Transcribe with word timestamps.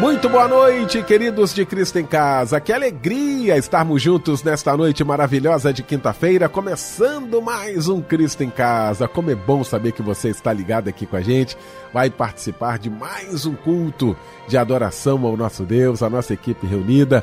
Muito 0.00 0.30
boa 0.30 0.48
noite, 0.48 1.02
queridos 1.02 1.52
de 1.52 1.66
Cristo 1.66 1.98
em 1.98 2.06
Casa. 2.06 2.58
Que 2.58 2.72
alegria 2.72 3.58
estarmos 3.58 4.00
juntos 4.00 4.42
nesta 4.42 4.74
noite 4.74 5.04
maravilhosa 5.04 5.74
de 5.74 5.82
quinta-feira, 5.82 6.48
começando 6.48 7.42
mais 7.42 7.86
um 7.86 8.00
Cristo 8.00 8.42
em 8.42 8.48
Casa. 8.48 9.06
Como 9.06 9.30
é 9.30 9.34
bom 9.34 9.62
saber 9.62 9.92
que 9.92 10.00
você 10.00 10.30
está 10.30 10.54
ligado 10.54 10.88
aqui 10.88 11.04
com 11.04 11.16
a 11.16 11.20
gente, 11.20 11.54
vai 11.92 12.08
participar 12.08 12.78
de 12.78 12.88
mais 12.88 13.44
um 13.44 13.54
culto 13.54 14.16
de 14.48 14.56
adoração 14.56 15.26
ao 15.26 15.36
nosso 15.36 15.64
Deus, 15.64 16.02
a 16.02 16.08
nossa 16.08 16.32
equipe 16.32 16.66
reunida 16.66 17.22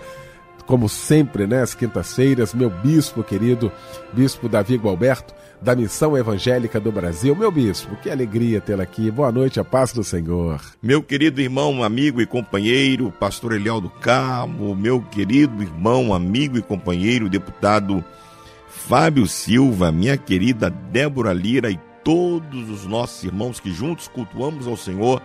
como 0.67 0.89
sempre, 0.89 1.47
né, 1.47 1.63
quintas-feiras, 1.65 2.53
meu 2.53 2.69
bispo 2.69 3.23
querido, 3.23 3.71
bispo 4.11 4.49
Davi 4.49 4.75
Gualberto, 4.75 5.33
da 5.61 5.73
Missão 5.73 6.15
Evangélica 6.15 6.77
do 6.77 6.91
Brasil. 6.91 7.33
Meu 7.35 7.49
bispo, 7.49 7.95
que 7.95 8.11
alegria 8.11 8.59
tê-lo 8.59 8.81
aqui. 8.81 9.09
Boa 9.09 9.31
noite, 9.31 9.61
a 9.61 9.63
paz 9.63 9.93
do 9.93 10.03
Senhor. 10.03 10.61
Meu 10.83 11.01
querido 11.01 11.41
irmão, 11.41 11.81
amigo 11.81 12.21
e 12.21 12.27
companheiro, 12.27 13.11
pastor 13.17 13.53
Eliel 13.53 13.79
do 13.79 13.89
Carmo, 13.89 14.75
meu 14.75 15.01
querido 15.01 15.63
irmão, 15.63 16.13
amigo 16.13 16.57
e 16.57 16.61
companheiro, 16.61 17.29
deputado 17.29 18.03
Fábio 18.67 19.25
Silva, 19.25 19.89
minha 19.89 20.17
querida 20.17 20.69
Débora 20.69 21.31
Lira 21.31 21.71
e 21.71 21.79
todos 22.03 22.69
os 22.69 22.85
nossos 22.85 23.23
irmãos 23.23 23.59
que 23.59 23.71
juntos 23.71 24.07
cultuamos 24.09 24.67
ao 24.67 24.75
Senhor 24.75 25.21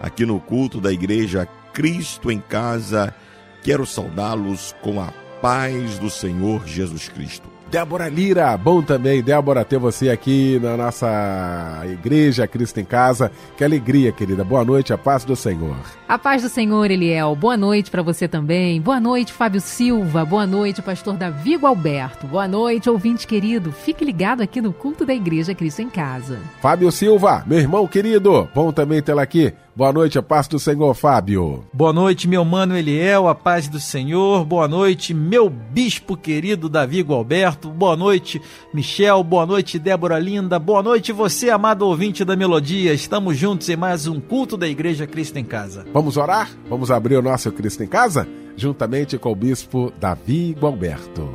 aqui 0.00 0.26
no 0.26 0.40
culto 0.40 0.80
da 0.80 0.92
igreja 0.92 1.48
Cristo 1.72 2.30
em 2.30 2.40
Casa 2.40 3.14
Quero 3.62 3.84
saudá-los 3.84 4.74
com 4.82 5.00
a 5.00 5.12
paz 5.40 5.98
do 5.98 6.08
Senhor 6.08 6.66
Jesus 6.66 7.08
Cristo. 7.08 7.48
Débora 7.70 8.08
Lira, 8.08 8.56
bom 8.56 8.82
também, 8.82 9.22
Débora, 9.22 9.64
ter 9.64 9.78
você 9.78 10.10
aqui 10.10 10.58
na 10.60 10.76
nossa 10.76 11.82
igreja 11.84 12.44
Cristo 12.44 12.80
em 12.80 12.84
Casa. 12.84 13.30
Que 13.56 13.62
alegria, 13.62 14.10
querida. 14.10 14.42
Boa 14.42 14.64
noite, 14.64 14.92
a 14.92 14.98
paz 14.98 15.24
do 15.24 15.36
Senhor. 15.36 15.76
A 16.08 16.18
paz 16.18 16.42
do 16.42 16.48
Senhor, 16.48 16.90
Eliel. 16.90 17.36
Boa 17.36 17.56
noite 17.56 17.88
para 17.88 18.02
você 18.02 18.26
também. 18.26 18.80
Boa 18.80 18.98
noite, 18.98 19.32
Fábio 19.32 19.60
Silva. 19.60 20.24
Boa 20.24 20.48
noite, 20.48 20.82
pastor 20.82 21.16
Davi 21.16 21.60
Alberto. 21.62 22.26
Boa 22.26 22.48
noite, 22.48 22.90
ouvinte 22.90 23.24
querido. 23.24 23.70
Fique 23.70 24.04
ligado 24.04 24.42
aqui 24.42 24.60
no 24.60 24.72
culto 24.72 25.06
da 25.06 25.14
igreja 25.14 25.54
Cristo 25.54 25.80
em 25.80 25.88
Casa. 25.88 26.40
Fábio 26.60 26.90
Silva, 26.90 27.44
meu 27.46 27.60
irmão 27.60 27.86
querido. 27.86 28.48
Bom 28.52 28.72
também 28.72 29.00
tê-la 29.00 29.22
aqui. 29.22 29.52
Boa 29.80 29.94
noite, 29.94 30.18
a 30.18 30.22
paz 30.22 30.46
do 30.46 30.58
Senhor, 30.58 30.92
Fábio. 30.92 31.64
Boa 31.72 31.90
noite, 31.90 32.28
meu 32.28 32.44
mano 32.44 32.76
Eliel, 32.76 33.26
a 33.26 33.34
paz 33.34 33.66
do 33.66 33.80
Senhor. 33.80 34.44
Boa 34.44 34.68
noite, 34.68 35.14
meu 35.14 35.48
bispo 35.48 36.18
querido 36.18 36.68
Davi 36.68 37.00
Gualberto. 37.00 37.70
Boa 37.70 37.96
noite, 37.96 38.42
Michel. 38.74 39.24
Boa 39.24 39.46
noite, 39.46 39.78
Débora 39.78 40.18
Linda. 40.18 40.58
Boa 40.58 40.82
noite, 40.82 41.12
você, 41.12 41.48
amado 41.48 41.86
ouvinte 41.86 42.26
da 42.26 42.36
Melodia. 42.36 42.92
Estamos 42.92 43.38
juntos 43.38 43.70
em 43.70 43.76
mais 43.76 44.06
um 44.06 44.20
culto 44.20 44.54
da 44.54 44.68
Igreja 44.68 45.06
Cristo 45.06 45.38
em 45.38 45.44
Casa. 45.46 45.86
Vamos 45.94 46.18
orar? 46.18 46.50
Vamos 46.68 46.90
abrir 46.90 47.16
o 47.16 47.22
nosso 47.22 47.50
Cristo 47.50 47.82
em 47.82 47.88
Casa? 47.88 48.28
Juntamente 48.58 49.16
com 49.16 49.32
o 49.32 49.34
bispo 49.34 49.90
Davi 49.98 50.54
Gualberto. 50.60 51.32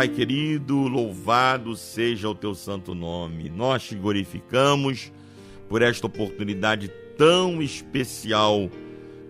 Pai 0.00 0.08
querido, 0.08 0.88
louvado 0.88 1.76
seja 1.76 2.26
o 2.26 2.34
teu 2.34 2.54
santo 2.54 2.94
nome. 2.94 3.50
Nós 3.50 3.82
te 3.82 3.94
glorificamos 3.94 5.12
por 5.68 5.82
esta 5.82 6.06
oportunidade 6.06 6.90
tão 7.18 7.60
especial 7.60 8.70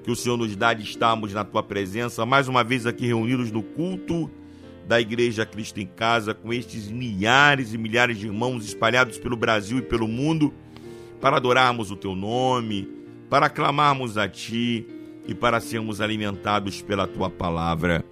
que 0.04 0.12
o 0.12 0.14
Senhor 0.14 0.36
nos 0.36 0.54
dá 0.54 0.72
de 0.72 0.84
estarmos 0.84 1.34
na 1.34 1.42
tua 1.42 1.60
presença, 1.60 2.24
mais 2.24 2.46
uma 2.46 2.62
vez 2.62 2.86
aqui 2.86 3.04
reunidos 3.04 3.50
no 3.50 3.64
culto 3.64 4.30
da 4.86 5.00
Igreja 5.00 5.44
Cristo 5.44 5.80
em 5.80 5.86
Casa, 5.86 6.34
com 6.34 6.52
estes 6.52 6.88
milhares 6.88 7.74
e 7.74 7.76
milhares 7.76 8.16
de 8.16 8.26
irmãos 8.26 8.64
espalhados 8.64 9.18
pelo 9.18 9.36
Brasil 9.36 9.78
e 9.78 9.82
pelo 9.82 10.06
mundo, 10.06 10.54
para 11.20 11.38
adorarmos 11.38 11.90
o 11.90 11.96
teu 11.96 12.14
nome, 12.14 12.88
para 13.28 13.50
clamarmos 13.50 14.16
a 14.16 14.28
ti 14.28 14.86
e 15.26 15.34
para 15.34 15.58
sermos 15.58 16.00
alimentados 16.00 16.80
pela 16.80 17.08
tua 17.08 17.28
palavra. 17.28 18.04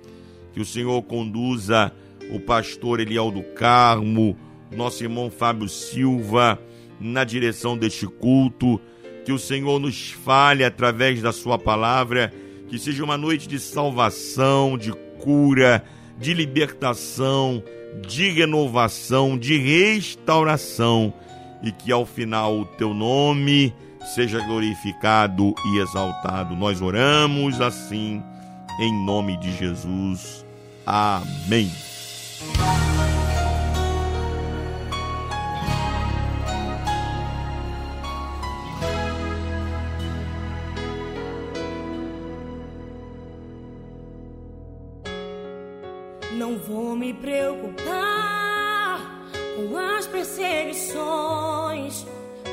Que 0.53 0.61
o 0.61 0.65
Senhor 0.65 1.01
conduza 1.05 1.95
o 2.31 2.41
pastor 2.41 3.01
Eliel 3.01 3.31
do 3.31 3.43
Carmo, 3.43 4.37
nosso 4.71 5.03
irmão 5.03 5.31
Fábio 5.31 5.69
Silva, 5.69 6.59
na 7.01 7.25
direção 7.25 7.77
deste 7.77 8.07
culto. 8.07 8.81
Que 9.25 9.33
o 9.33 9.39
Senhor 9.39 9.79
nos 9.79 10.11
fale 10.11 10.65
através 10.65 11.21
da 11.21 11.33
Sua 11.33 11.59
palavra, 11.59 12.33
que 12.69 12.79
seja 12.79 13.05
uma 13.05 13.19
noite 13.19 13.47
de 13.47 13.59
salvação, 13.59 14.79
de 14.79 14.93
cura, 15.21 15.85
de 16.19 16.33
libertação, 16.33 17.63
de 18.07 18.31
renovação, 18.31 19.39
de 19.39 19.59
restauração, 19.59 21.13
e 21.63 21.73
que 21.73 21.93
ao 21.93 22.07
final 22.07 22.61
o 22.61 22.65
Teu 22.65 22.95
nome 22.95 23.75
seja 24.15 24.41
glorificado 24.47 25.55
e 25.73 25.79
exaltado. 25.79 26.57
Nós 26.57 26.81
oramos 26.81 27.61
assim, 27.61 28.23
em 28.81 29.05
nome 29.05 29.37
de 29.37 29.55
Jesus. 29.57 30.45
Amém. 30.87 31.88
Não 32.41 32.47
vou 46.59 46.95
me 46.95 47.13
preocupar 47.13 47.81
com 49.57 49.77
as 49.77 50.07
perseguições, 50.07 52.07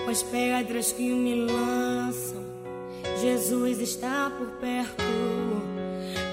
com 0.04 0.10
as 0.10 0.24
pedras 0.24 0.92
que 0.92 1.14
me 1.14 1.46
lançam. 1.46 2.44
Jesus 3.22 3.80
está 3.80 4.32
por 4.36 4.48
perto, 4.60 5.04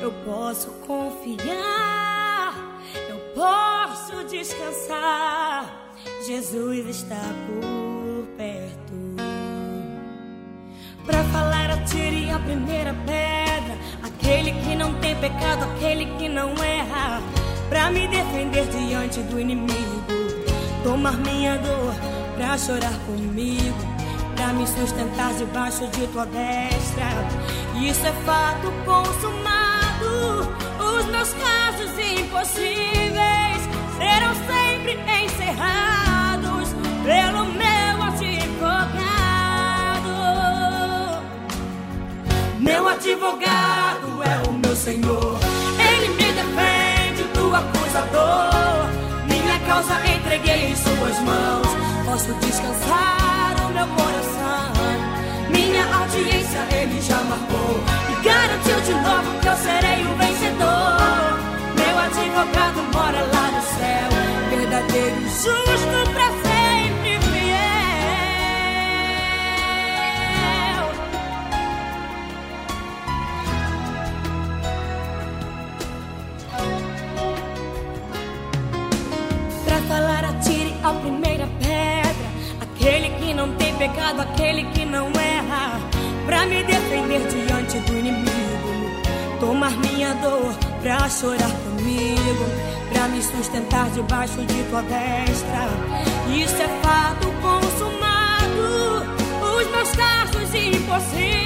eu 0.00 0.10
posso 0.24 0.70
confiar, 0.86 2.21
posso 3.34 4.24
descansar. 4.24 5.94
Jesus 6.26 6.88
está 6.88 7.20
por 7.46 8.26
perto. 8.36 8.92
Pra 11.06 11.22
falar, 11.24 11.70
atire 11.70 12.30
a 12.30 12.38
primeira 12.38 12.94
pedra. 13.06 13.76
Aquele 14.02 14.52
que 14.52 14.74
não 14.76 14.94
tem 14.94 15.16
pecado, 15.16 15.64
aquele 15.64 16.06
que 16.16 16.28
não 16.28 16.50
erra 16.62 17.20
pra 17.68 17.90
me 17.90 18.06
defender 18.08 18.66
diante 18.66 19.20
do 19.22 19.40
inimigo. 19.40 20.02
Tomar 20.84 21.16
minha 21.18 21.56
dor 21.58 21.94
pra 22.36 22.58
chorar 22.58 22.96
comigo, 23.06 23.78
pra 24.36 24.52
me 24.52 24.66
sustentar 24.66 25.32
debaixo 25.34 25.86
de 25.88 26.06
tua 26.08 26.26
destra. 26.26 27.06
Isso 27.80 28.06
é 28.06 28.12
fato 28.24 28.72
consumado. 28.84 30.61
Os 31.02 31.08
meus 31.08 31.32
casos 31.32 31.90
impossíveis 31.98 33.62
serão 33.98 34.34
sempre 34.46 34.92
encerrados 35.24 36.68
pelo 37.02 37.44
meu 37.46 38.02
advogado. 38.06 39.02
Meu 42.60 42.88
advogado 42.88 44.22
é 44.22 44.48
o 44.48 44.52
meu 44.52 44.76
Senhor. 44.76 45.40
Ele 45.76 46.08
me 46.10 46.32
defende 46.32 47.24
do 47.34 47.52
acusador. 47.52 48.86
Minha 49.26 49.58
causa 49.66 49.94
entreguei 50.06 50.70
em 50.70 50.76
suas 50.76 51.18
mãos. 51.24 51.66
Posso 52.04 52.32
descansar 52.34 53.56
o 53.66 53.72
meu 53.72 53.86
coração. 53.88 54.41
Minha 55.52 55.84
audiência 55.94 56.60
ele 56.72 57.00
já 57.00 57.20
marcou. 57.24 57.80
E 58.10 58.14
garantiu 58.24 58.80
de 58.80 58.94
novo 58.94 59.38
que 59.40 59.48
eu 59.48 59.56
serei 59.56 60.00
o 60.04 60.16
vencedor. 60.16 61.38
Meu 61.76 61.98
advogado 61.98 62.78
mora 62.92 63.22
lá 63.34 63.46
no 63.54 63.62
céu. 63.62 64.10
Verdadeiro 64.50 65.20
justo 65.22 65.98
pra 66.12 66.28
sempre 66.42 67.12
fiel. 67.30 67.72
Pra 79.64 79.78
falar, 79.88 80.24
atire 80.24 80.74
a 80.82 80.92
primeira 80.92 81.46
pedra. 81.46 81.61
Aquele 82.82 83.10
que 83.10 83.32
não 83.32 83.54
tem 83.54 83.72
pecado, 83.76 84.22
aquele 84.22 84.64
que 84.72 84.84
não 84.84 85.06
erra. 85.12 85.78
Pra 86.26 86.44
me 86.46 86.64
defender 86.64 87.20
diante 87.28 87.78
do 87.78 87.96
inimigo. 87.96 89.38
tomar 89.38 89.70
minha 89.70 90.12
dor 90.14 90.52
pra 90.82 91.08
chorar 91.08 91.52
comigo, 91.62 92.44
pra 92.92 93.06
me 93.06 93.22
sustentar 93.22 93.88
debaixo 93.90 94.44
de 94.44 94.64
tua 94.64 94.82
destra. 94.82 95.68
Isso 96.36 96.60
é 96.60 96.68
fato 96.82 97.28
consumado. 97.40 99.06
Os 99.56 99.70
meus 99.70 99.90
casos 99.92 100.52
impossíveis 100.52 101.41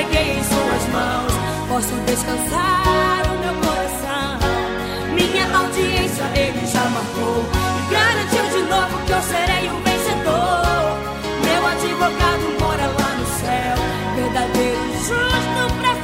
entreguei 0.00 0.38
em 0.38 0.44
suas 0.44 0.88
mãos. 0.92 1.32
Posso 1.68 1.94
descansar 2.06 3.22
o 3.26 3.38
meu 3.38 3.54
coração. 3.60 4.38
Minha 5.14 5.56
audiência 5.56 6.24
ele 6.34 6.66
já 6.66 6.84
marcou. 6.84 7.44
E 7.78 7.92
garantiu 7.92 8.44
de 8.50 8.62
novo 8.68 8.98
que 9.06 9.12
eu 9.12 9.22
serei 9.22 9.68
o 9.68 9.76
vencedor. 9.82 10.96
Meu 11.44 11.66
advogado 11.66 12.44
mora 12.60 12.86
lá 12.86 13.16
no 13.18 13.26
céu. 13.40 13.76
Verdadeiro 14.16 14.92
justo 15.06 15.74
pra 15.80 15.94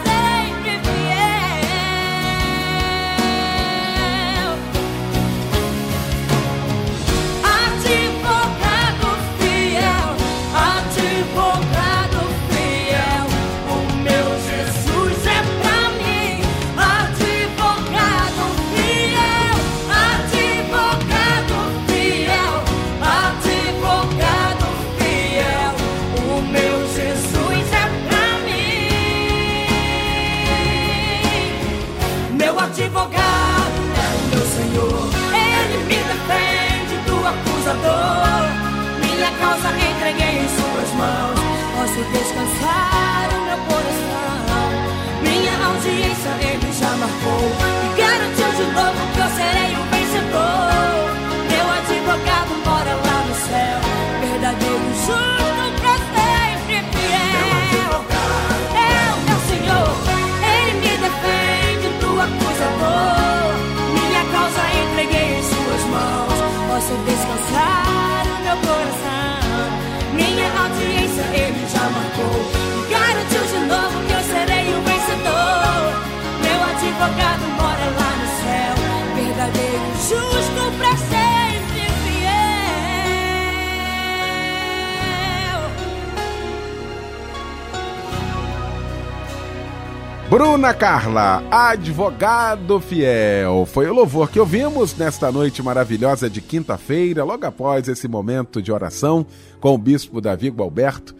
Bruna 90.66 90.78
Carla, 90.78 91.44
advogado 91.48 92.80
fiel. 92.80 93.64
Foi 93.66 93.86
o 93.86 93.94
louvor 93.94 94.28
que 94.28 94.40
ouvimos 94.40 94.96
nesta 94.96 95.30
noite 95.30 95.62
maravilhosa 95.62 96.28
de 96.28 96.40
quinta-feira, 96.40 97.22
logo 97.22 97.46
após 97.46 97.86
esse 97.86 98.08
momento 98.08 98.60
de 98.60 98.72
oração 98.72 99.24
com 99.60 99.72
o 99.72 99.78
bispo 99.78 100.20
Davi 100.20 100.48
Gualberto, 100.48 101.14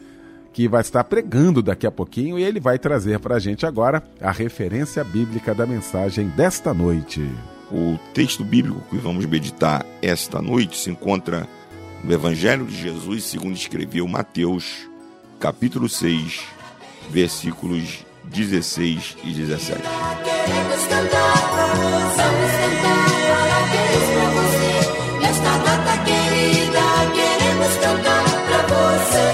que 0.52 0.66
vai 0.66 0.80
estar 0.80 1.04
pregando 1.04 1.62
daqui 1.62 1.86
a 1.86 1.92
pouquinho 1.92 2.36
e 2.36 2.42
ele 2.42 2.58
vai 2.58 2.76
trazer 2.76 3.20
para 3.20 3.36
a 3.36 3.38
gente 3.38 3.64
agora 3.64 4.02
a 4.20 4.32
referência 4.32 5.04
bíblica 5.04 5.54
da 5.54 5.64
mensagem 5.64 6.26
desta 6.30 6.74
noite. 6.74 7.24
O 7.70 7.96
texto 8.12 8.42
bíblico 8.42 8.82
que 8.90 8.96
vamos 8.96 9.26
meditar 9.26 9.86
esta 10.02 10.42
noite 10.42 10.76
se 10.76 10.90
encontra 10.90 11.46
no 12.02 12.12
Evangelho 12.12 12.66
de 12.66 12.76
Jesus, 12.76 13.22
segundo 13.22 13.54
escreveu 13.54 14.08
Mateus, 14.08 14.88
capítulo 15.38 15.88
6, 15.88 16.42
versículos 17.10 18.05
16 18.26 19.16
e 19.24 19.32
17. 19.32 19.80
Queremos 19.82 20.86
cantar, 20.86 21.34
vamos 22.16 22.52
cantar 22.52 23.06
parabéns 23.28 24.06
pra 24.12 24.26
você. 24.30 24.72
Nesta 25.20 25.52
data 25.58 25.94
querida, 26.04 26.84
queremos 27.14 27.72
cantar 27.76 28.24
pra 28.46 28.60
você. 28.74 29.26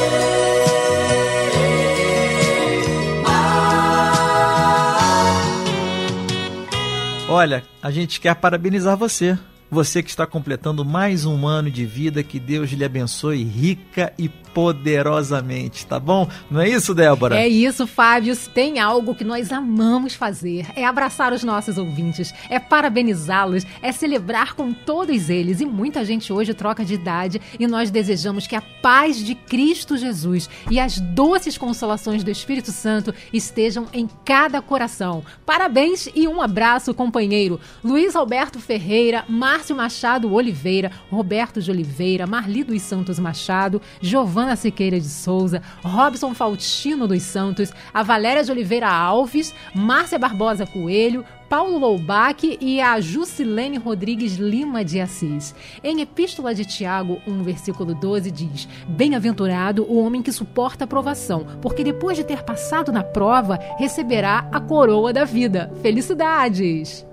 Olha, 7.28 7.64
a 7.82 7.90
gente 7.90 8.20
quer 8.20 8.34
parabenizar 8.34 8.96
você. 8.96 9.38
Você 9.72 10.02
que 10.02 10.10
está 10.10 10.26
completando 10.26 10.84
mais 10.84 11.24
um 11.24 11.46
ano 11.46 11.70
de 11.70 11.86
vida, 11.86 12.22
que 12.22 12.38
Deus 12.38 12.68
lhe 12.72 12.84
abençoe 12.84 13.42
rica 13.42 14.12
e 14.18 14.28
poderosamente, 14.28 15.86
tá 15.86 15.98
bom? 15.98 16.28
Não 16.50 16.60
é 16.60 16.68
isso, 16.68 16.94
Débora? 16.94 17.38
É 17.38 17.48
isso, 17.48 17.86
Fábio. 17.86 18.36
Tem 18.36 18.78
algo 18.78 19.14
que 19.14 19.24
nós 19.24 19.50
amamos 19.50 20.14
fazer. 20.14 20.66
É 20.76 20.84
abraçar 20.84 21.32
os 21.32 21.42
nossos 21.42 21.78
ouvintes, 21.78 22.34
é 22.50 22.58
parabenizá-los, 22.58 23.64
é 23.80 23.90
celebrar 23.92 24.54
com 24.54 24.72
todos 24.72 25.30
eles. 25.30 25.60
E 25.60 25.66
muita 25.66 26.04
gente 26.04 26.32
hoje 26.32 26.52
troca 26.52 26.84
de 26.84 26.92
idade 26.92 27.40
e 27.58 27.66
nós 27.66 27.90
desejamos 27.90 28.46
que 28.46 28.54
a 28.54 28.60
paz 28.60 29.16
de 29.16 29.34
Cristo 29.34 29.96
Jesus 29.96 30.50
e 30.70 30.78
as 30.78 31.00
doces 31.00 31.56
consolações 31.56 32.22
do 32.22 32.30
Espírito 32.30 32.72
Santo 32.72 33.14
estejam 33.32 33.86
em 33.92 34.08
cada 34.24 34.60
coração. 34.60 35.24
Parabéns 35.46 36.08
e 36.14 36.28
um 36.28 36.42
abraço, 36.42 36.92
companheiro. 36.92 37.58
Luiz 37.82 38.14
Alberto 38.14 38.60
Ferreira, 38.60 39.24
Márcio 39.62 39.76
Machado 39.76 40.34
Oliveira, 40.34 40.90
Roberto 41.08 41.62
de 41.62 41.70
Oliveira, 41.70 42.26
Marli 42.26 42.64
dos 42.64 42.82
Santos 42.82 43.20
Machado, 43.20 43.80
Giovana 44.00 44.56
Siqueira 44.56 44.98
de 44.98 45.08
Souza, 45.08 45.62
Robson 45.84 46.34
Faustino 46.34 47.06
dos 47.06 47.22
Santos, 47.22 47.70
a 47.94 48.02
Valéria 48.02 48.42
de 48.42 48.50
Oliveira 48.50 48.88
Alves, 48.88 49.54
Márcia 49.72 50.18
Barbosa 50.18 50.66
Coelho, 50.66 51.24
Paulo 51.48 51.78
Loubach 51.78 52.58
e 52.60 52.80
a 52.80 53.00
Jusilene 53.00 53.78
Rodrigues 53.78 54.34
Lima 54.34 54.84
de 54.84 55.00
Assis. 55.00 55.54
Em 55.80 56.00
Epístola 56.00 56.52
de 56.52 56.64
Tiago, 56.64 57.22
1 57.24 57.44
versículo 57.44 57.94
12 57.94 58.32
diz: 58.32 58.66
Bem-aventurado 58.88 59.84
o 59.84 60.04
homem 60.04 60.22
que 60.22 60.32
suporta 60.32 60.82
a 60.82 60.88
provação, 60.88 61.46
porque 61.62 61.84
depois 61.84 62.16
de 62.16 62.24
ter 62.24 62.42
passado 62.42 62.90
na 62.90 63.04
prova, 63.04 63.60
receberá 63.78 64.48
a 64.50 64.58
coroa 64.58 65.12
da 65.12 65.24
vida. 65.24 65.72
Felicidades! 65.82 67.11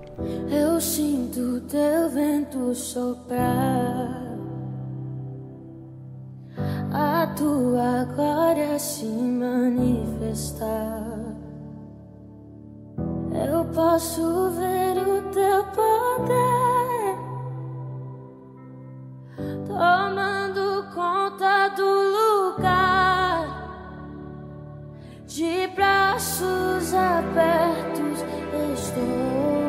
Eu 0.51 0.81
sinto 0.81 1.61
teu 1.61 2.09
vento 2.09 2.73
soprar, 2.75 4.37
a 6.91 7.27
tua 7.35 8.05
glória 8.15 8.77
se 8.79 9.05
manifestar. 9.05 9.79
Eu 13.47 13.65
posso 13.73 14.49
ver 14.51 14.97
o 14.97 15.21
teu 15.31 15.63
poder 15.65 17.15
tomando 19.67 20.85
conta 20.93 21.69
do 21.69 21.85
lugar. 22.17 23.59
De 25.25 25.67
braços 25.75 26.93
abertos 26.93 28.19
estou, 28.73 29.68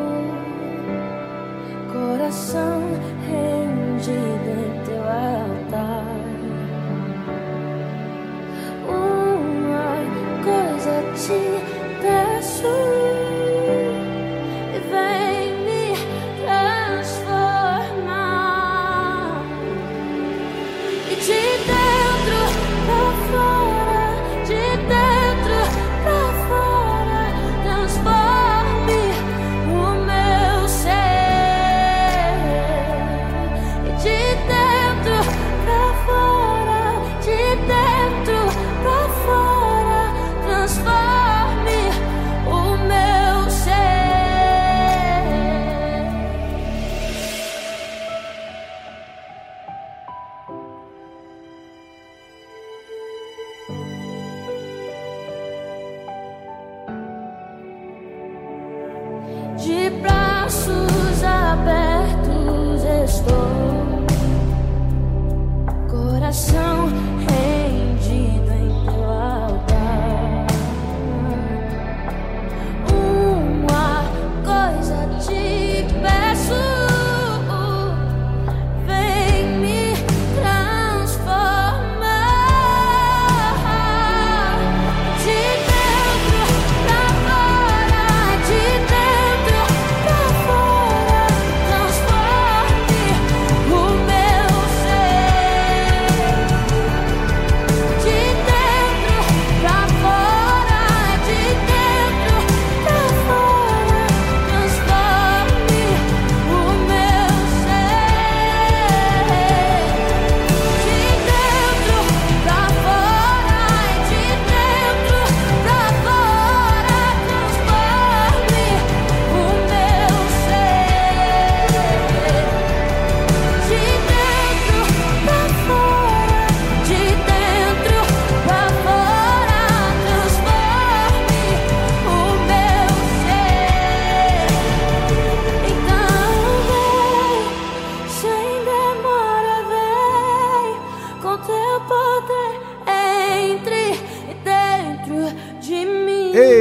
coração 2.01 2.81
rendido 3.29 4.51
em 4.67 4.85
teu 4.85 5.03
altar. 5.03 6.05
Uma 8.89 9.91
coisa 10.43 10.95
te 11.15 11.41
peço, 12.01 13.00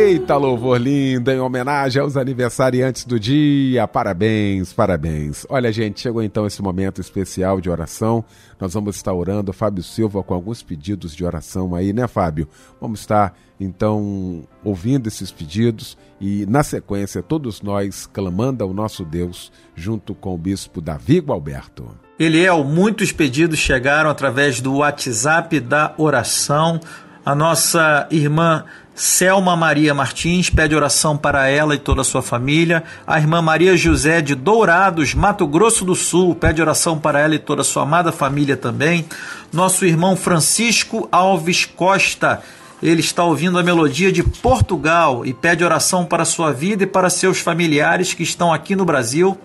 Eita, 0.10 0.36
louvor 0.38 0.82
lindo, 0.82 1.30
em 1.30 1.40
homenagem 1.40 2.02
aos 2.02 2.18
aniversariantes 2.18 3.06
do 3.06 3.20
dia. 3.20 3.88
Parabéns, 3.88 4.74
parabéns. 4.74 5.46
Olha, 5.48 5.72
gente, 5.72 6.00
chegou 6.00 6.24
então 6.24 6.48
esse 6.48 6.64
momento 6.64 7.00
especial 7.00 7.62
de 7.62 7.70
oração. 7.70 8.26
Nós 8.60 8.74
vamos 8.74 8.96
estar 8.96 9.14
orando, 9.14 9.54
Fábio 9.54 9.84
Silva, 9.84 10.24
com 10.24 10.34
alguns 10.34 10.64
pedidos 10.64 11.16
de 11.16 11.24
oração 11.24 11.76
aí, 11.76 11.94
né, 11.94 12.08
Fábio? 12.08 12.48
Vamos 12.82 13.02
estar, 13.02 13.36
então, 13.60 14.48
ouvindo 14.64 15.06
esses 15.06 15.32
pedidos 15.32 15.96
e, 16.20 16.44
na 16.48 16.64
sequência, 16.64 17.22
todos 17.22 17.62
nós 17.62 18.08
clamando 18.12 18.64
ao 18.64 18.74
nosso 18.74 19.06
Deus, 19.06 19.52
junto 19.76 20.16
com 20.16 20.34
o 20.34 20.38
bispo 20.40 20.82
Davi 20.82 21.20
Gualberto. 21.20 21.88
Eliel, 22.18 22.64
muitos 22.64 23.12
pedidos 23.12 23.60
chegaram 23.60 24.10
através 24.10 24.60
do 24.60 24.78
WhatsApp 24.78 25.60
da 25.60 25.94
oração. 26.00 26.80
A 27.24 27.36
nossa 27.36 28.08
irmã 28.10 28.66
Selma 29.00 29.56
Maria 29.56 29.94
Martins 29.94 30.50
pede 30.50 30.76
oração 30.76 31.16
para 31.16 31.48
ela 31.48 31.74
e 31.74 31.78
toda 31.78 32.02
a 32.02 32.04
sua 32.04 32.22
família. 32.22 32.84
A 33.08 33.18
irmã 33.18 33.42
Maria 33.42 33.78
José 33.78 34.20
de 34.20 34.36
Dourados, 34.36 35.14
Mato 35.14 35.48
Grosso 35.48 35.86
do 35.86 35.96
Sul, 35.96 36.36
pede 36.36 36.62
oração 36.62 37.00
para 37.00 37.18
ela 37.18 37.34
e 37.34 37.40
toda 37.40 37.62
a 37.62 37.64
sua 37.64 37.84
amada 37.84 38.12
família 38.12 38.58
também. 38.58 39.06
Nosso 39.54 39.86
irmão 39.86 40.18
Francisco 40.18 41.08
Alves 41.14 41.64
Costa, 41.64 42.42
ele 42.84 43.00
está 43.00 43.24
ouvindo 43.24 43.58
a 43.58 43.64
melodia 43.64 44.12
de 44.12 44.22
Portugal 44.22 45.26
e 45.26 45.34
pede 45.34 45.64
oração 45.64 46.04
para 46.04 46.26
sua 46.26 46.52
vida 46.52 46.84
e 46.84 46.88
para 46.88 47.10
seus 47.10 47.40
familiares 47.40 48.14
que 48.14 48.24
estão 48.24 48.54
aqui 48.54 48.76
no 48.76 48.84
Brasil. 48.84 49.38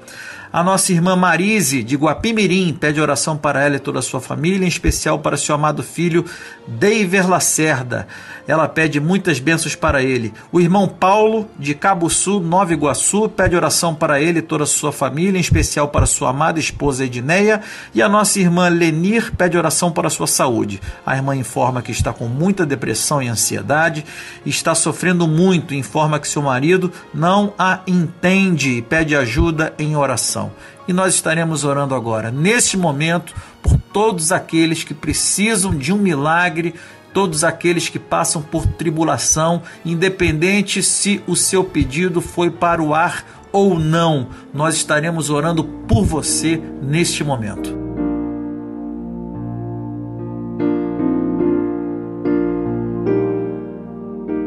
A 0.54 0.62
nossa 0.62 0.92
irmã 0.92 1.16
Marise, 1.16 1.82
de 1.82 1.96
Guapimirim, 1.96 2.72
pede 2.72 3.00
oração 3.00 3.36
para 3.36 3.64
ela 3.64 3.74
e 3.74 3.80
toda 3.80 3.98
a 3.98 4.02
sua 4.02 4.20
família, 4.20 4.64
em 4.64 4.68
especial 4.68 5.18
para 5.18 5.36
seu 5.36 5.52
amado 5.52 5.82
filho 5.82 6.24
Deiver 6.64 7.28
Lacerda. 7.28 8.06
Ela 8.46 8.68
pede 8.68 9.00
muitas 9.00 9.40
bênçãos 9.40 9.74
para 9.74 10.00
ele. 10.00 10.32
O 10.52 10.60
irmão 10.60 10.86
Paulo, 10.86 11.50
de 11.58 11.74
Cabo 11.74 12.08
Sul, 12.08 12.38
Nova 12.38 12.72
Iguaçu, 12.72 13.28
pede 13.28 13.56
oração 13.56 13.96
para 13.96 14.20
ele 14.20 14.38
e 14.38 14.42
toda 14.42 14.62
a 14.62 14.66
sua 14.66 14.92
família, 14.92 15.38
em 15.38 15.40
especial 15.40 15.88
para 15.88 16.06
sua 16.06 16.30
amada 16.30 16.60
esposa 16.60 17.04
Edneia. 17.04 17.60
E 17.92 18.00
a 18.00 18.08
nossa 18.08 18.38
irmã 18.38 18.68
Lenir 18.68 19.32
pede 19.36 19.58
oração 19.58 19.90
para 19.90 20.08
sua 20.08 20.28
saúde. 20.28 20.80
A 21.04 21.16
irmã 21.16 21.34
informa 21.34 21.82
que 21.82 21.90
está 21.90 22.12
com 22.12 22.28
muita 22.28 22.64
depressão 22.64 23.20
e 23.20 23.26
ansiedade, 23.26 24.04
está 24.46 24.72
sofrendo 24.72 25.26
muito, 25.26 25.74
informa 25.74 26.20
que 26.20 26.28
seu 26.28 26.42
marido 26.42 26.92
não 27.12 27.52
a 27.58 27.80
entende 27.88 28.76
e 28.76 28.82
pede 28.82 29.16
ajuda 29.16 29.74
em 29.80 29.96
oração. 29.96 30.43
E 30.86 30.92
nós 30.92 31.14
estaremos 31.14 31.64
orando 31.64 31.94
agora, 31.94 32.30
neste 32.30 32.76
momento, 32.76 33.34
por 33.62 33.78
todos 33.92 34.32
aqueles 34.32 34.84
que 34.84 34.94
precisam 34.94 35.74
de 35.74 35.92
um 35.92 35.98
milagre, 35.98 36.74
todos 37.12 37.44
aqueles 37.44 37.88
que 37.88 37.98
passam 37.98 38.42
por 38.42 38.66
tribulação, 38.66 39.62
independente 39.84 40.82
se 40.82 41.22
o 41.26 41.36
seu 41.36 41.62
pedido 41.62 42.20
foi 42.20 42.50
para 42.50 42.82
o 42.82 42.94
ar 42.94 43.24
ou 43.52 43.78
não, 43.78 44.28
nós 44.52 44.74
estaremos 44.74 45.30
orando 45.30 45.62
por 45.62 46.04
você 46.04 46.60
neste 46.82 47.22
momento. 47.22 47.84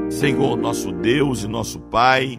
Senhor, 0.10 0.58
nosso 0.58 0.92
Deus 0.92 1.44
e 1.44 1.48
nosso 1.48 1.80
Pai, 1.80 2.38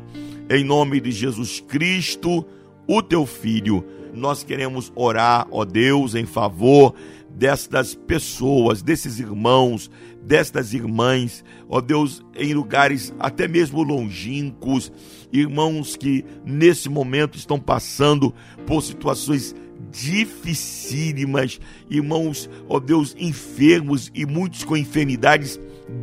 em 0.51 0.65
nome 0.65 1.01
de 1.01 1.11
Jesus 1.11 1.61
Cristo, 1.61 2.45
o 2.89 3.03
teu 3.03 3.27
Filho, 3.27 3.85
nós 4.15 4.43
queremos 4.43 4.91
orar, 4.97 5.47
ó 5.51 5.65
Deus, 5.65 6.15
em 6.15 6.25
favor 6.25 6.95
destas 7.31 7.95
pessoas, 7.95 8.83
desses 8.83 9.21
irmãos, 9.21 9.91
destas 10.23 10.73
irmãs, 10.73 11.45
ó 11.69 11.81
Deus, 11.81 12.25
em 12.35 12.55
lugares 12.55 13.15
até 13.19 13.47
mesmo 13.47 13.83
longínquos, 13.83 14.91
irmãos 15.31 15.97
que 15.97 16.25
nesse 16.45 16.89
momento 16.89 17.37
estão 17.37 17.61
passando 17.61 18.35
por 18.67 18.83
situações 18.83 19.55
dificílimas, 19.91 21.61
irmãos, 21.89 22.51
ó 22.69 22.81
Deus, 22.81 23.15
enfermos 23.19 24.11
e 24.15 24.27
muitos 24.27 24.65
com 24.65 24.77
enfermidades 24.77 25.61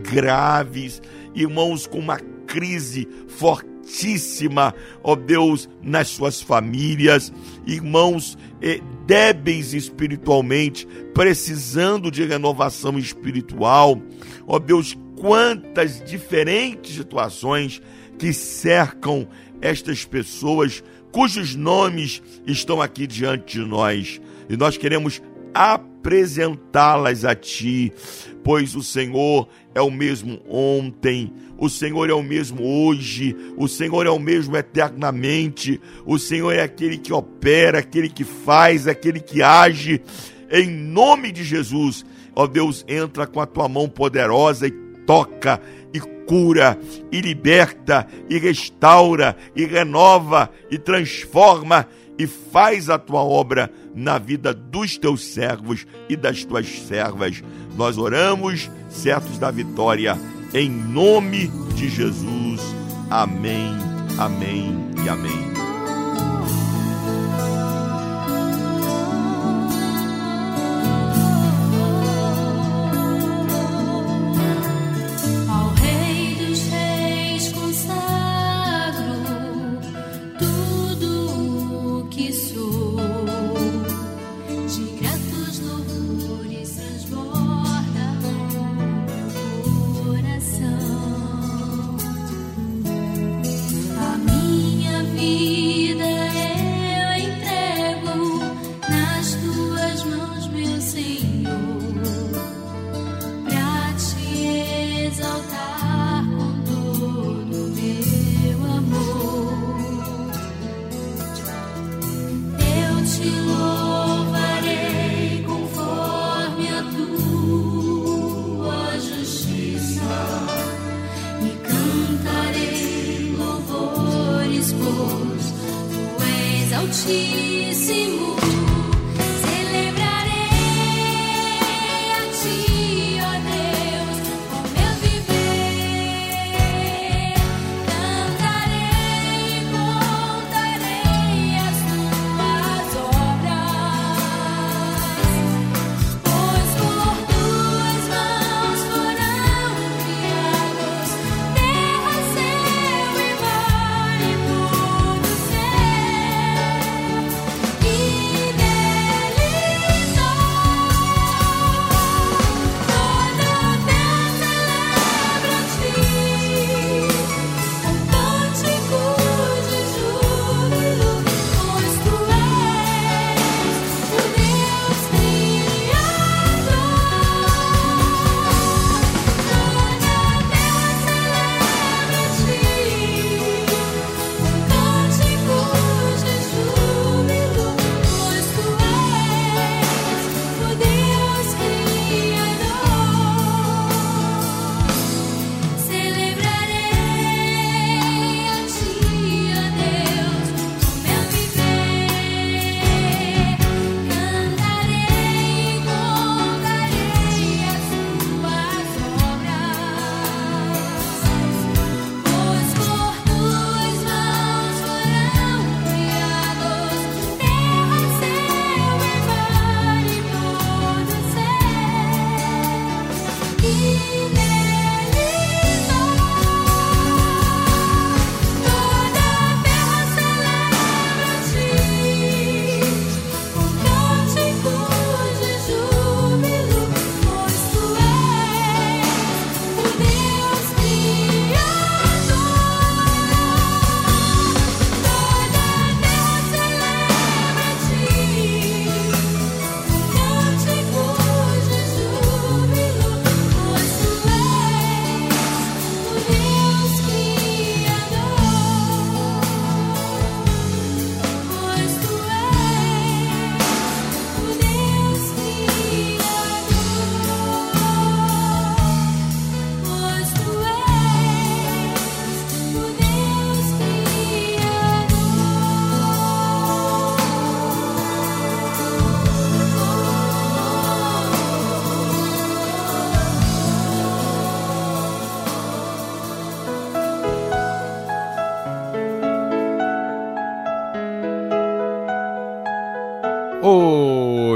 graves, 0.10 1.01
irmãos 1.34 1.86
com 1.88 2.00
uma 2.00 2.20
crise 2.46 3.08
fortíssima, 3.86 4.74
ó 5.04 5.15
Deus, 5.15 5.70
nas 5.82 6.10
suas 6.10 6.42
famílias, 6.42 7.32
irmãos 7.65 8.38
eh, 8.62 8.82
débeis 9.06 9.74
espiritualmente, 9.74 10.88
precisando 11.13 12.10
de 12.10 12.25
renovação 12.25 12.98
espiritual, 12.98 14.01
ó 14.48 14.60
Deus, 14.60 14.98
quantas 15.15 16.04
diferentes 16.04 16.96
situações 16.96 17.82
que 18.18 18.34
cercam 18.34 19.27
estas 19.62 20.04
pessoas 20.04 20.84
cujos 21.12 21.56
nomes 21.56 22.22
estão 22.46 22.82
aqui 22.82 23.08
diante 23.08 23.60
de 23.60 23.65
nós. 23.65 24.20
E 24.50 24.58
nós 24.58 24.77
queremos 24.77 25.22
apresentá-las 26.06 27.26
a 27.26 27.34
Ti, 27.34 27.92
pois 28.44 28.76
o 28.76 28.84
Senhor 28.84 29.50
é 29.74 29.82
o 29.82 29.90
mesmo 29.90 30.40
ontem, 30.48 31.34
o 31.58 31.68
Senhor 31.68 32.08
é 32.12 32.14
o 32.14 32.22
mesmo 32.22 32.64
hoje, 32.64 33.36
o 33.58 33.68
Senhor 33.68 34.06
é 34.06 34.10
o 34.12 34.20
mesmo 34.20 34.56
eternamente, 34.56 35.82
o 36.06 36.20
Senhor 36.20 36.52
é 36.52 36.62
aquele 36.62 37.00
que 37.00 37.12
opera, 37.12 37.80
aquele 37.80 38.08
que 38.08 38.24
faz, 38.24 38.88
aquele 38.88 39.20
que 39.20 39.42
age. 39.42 40.00
Em 40.52 40.70
nome 40.70 41.32
de 41.32 41.44
Jesus, 41.44 42.06
ó 42.36 42.46
Deus, 42.46 42.86
entra 42.88 43.26
com 43.26 43.42
a 43.42 43.48
tua 43.48 43.68
mão 43.68 43.90
poderosa 43.90 44.68
e 44.68 44.72
toca 45.08 45.60
e 45.92 46.00
cura 46.00 46.78
e 47.12 47.20
liberta 47.20 48.06
e 48.30 48.38
restaura 48.38 49.36
e 49.56 49.66
renova 49.66 50.52
e 50.70 50.78
transforma 50.78 51.88
e 52.17 52.27
faz 52.27 52.89
a 52.89 52.98
tua 52.98 53.22
obra 53.22 53.72
na 53.93 54.17
vida 54.17 54.53
dos 54.53 54.98
teus 54.98 55.24
servos 55.24 55.86
e 56.10 56.15
das 56.15 56.43
tuas 56.43 56.67
servas. 56.67 57.43
Nós 57.75 57.98
oramos, 57.98 58.69
certos 58.89 59.38
da 59.38 59.51
vitória, 59.51 60.17
em 60.53 60.69
nome 60.69 61.48
de 61.75 61.89
Jesus. 61.89 62.62
Amém, 63.10 63.75
amém 64.17 64.74
e 65.03 65.10
amém. 65.10 65.64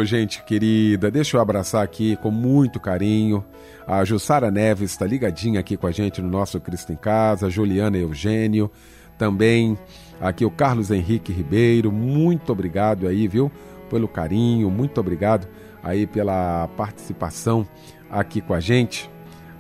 Gente 0.10 0.44
querida, 0.44 1.12
deixa 1.12 1.38
eu 1.38 1.42
abraçar 1.42 1.84
aqui 1.84 2.16
com 2.18 2.32
muito 2.32 2.80
carinho. 2.80 3.46
A 3.86 4.04
Jussara 4.04 4.50
Neves 4.50 4.92
está 4.92 5.06
ligadinha 5.06 5.60
aqui 5.60 5.78
com 5.78 5.86
a 5.86 5.92
gente 5.92 6.20
no 6.20 6.28
nosso 6.28 6.60
Cristo 6.60 6.92
em 6.92 6.96
Casa, 6.96 7.50
Juliana 7.50 7.96
Eugênio, 7.96 8.72
também 9.20 9.78
aqui 10.20 10.44
o 10.44 10.50
Carlos 10.50 10.90
Henrique 10.90 11.32
Ribeiro, 11.32 11.92
muito 11.92 12.52
obrigado 12.52 13.08
aí, 13.08 13.28
viu, 13.28 13.52
pelo 13.88 14.08
carinho, 14.08 14.72
muito 14.72 15.00
obrigado 15.00 15.48
aí 15.84 16.08
pela 16.08 16.68
participação 16.76 17.68
aqui 18.10 18.42
com 18.42 18.56
a 18.56 18.60
gente. 18.60 19.10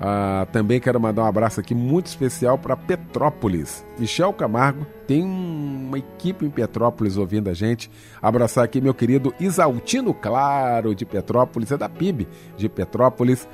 Ah, 0.01 0.47
também 0.53 0.79
quero 0.79 0.99
mandar 0.99 1.23
um 1.23 1.27
abraço 1.27 1.59
aqui 1.59 1.75
muito 1.75 2.07
especial 2.07 2.57
para 2.57 2.77
Petrópolis. 2.77 3.85
Michel 3.97 4.31
Camargo 4.31 4.87
tem 5.05 5.23
uma 5.23 5.97
equipe 5.97 6.45
em 6.45 6.49
Petrópolis 6.49 7.17
ouvindo 7.17 7.49
a 7.49 7.53
gente. 7.53 7.91
Abraçar 8.21 8.63
aqui 8.63 8.79
meu 8.79 8.93
querido 8.93 9.33
Isaltino 9.39 10.13
Claro 10.13 10.95
de 10.95 11.05
Petrópolis, 11.05 11.71
é 11.71 11.77
da 11.77 11.89
PIB 11.89 12.27
de 12.55 12.69
Petrópolis, 12.69 13.45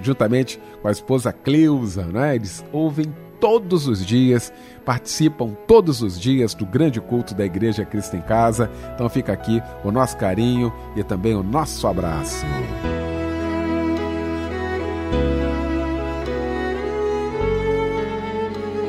juntamente 0.00 0.60
com 0.82 0.88
a 0.88 0.92
esposa 0.92 1.32
Cleusa, 1.32 2.04
né? 2.04 2.34
Eles 2.34 2.62
ouvem 2.70 3.06
todos 3.40 3.88
os 3.88 4.04
dias, 4.04 4.52
participam 4.84 5.56
todos 5.66 6.02
os 6.02 6.20
dias 6.20 6.54
do 6.54 6.66
grande 6.66 7.00
culto 7.00 7.34
da 7.34 7.46
Igreja 7.46 7.84
Cristo 7.84 8.16
em 8.16 8.20
Casa. 8.20 8.70
Então 8.94 9.08
fica 9.08 9.32
aqui 9.32 9.62
o 9.82 9.90
nosso 9.90 10.16
carinho 10.18 10.72
e 10.96 11.02
também 11.02 11.34
o 11.34 11.42
nosso 11.42 11.86
abraço. 11.86 12.44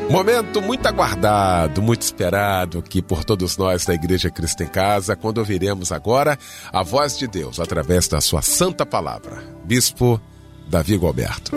Momento 0.09 0.61
muito 0.61 0.85
aguardado, 0.85 1.81
muito 1.81 2.03
esperado 2.03 2.79
aqui 2.79 3.01
por 3.01 3.25
todos 3.25 3.57
nós 3.57 3.85
da 3.85 3.93
Igreja 3.93 4.29
Cristo 4.29 4.61
em 4.61 4.67
Casa, 4.67 5.15
quando 5.15 5.39
ouviremos 5.39 5.91
agora 5.91 6.37
a 6.71 6.83
voz 6.83 7.17
de 7.17 7.27
Deus 7.27 7.59
através 7.59 8.07
da 8.07 8.21
sua 8.21 8.41
santa 8.41 8.85
palavra. 8.85 9.43
Bispo 9.65 10.21
Davi 10.69 10.95
Gualberto. 10.95 11.51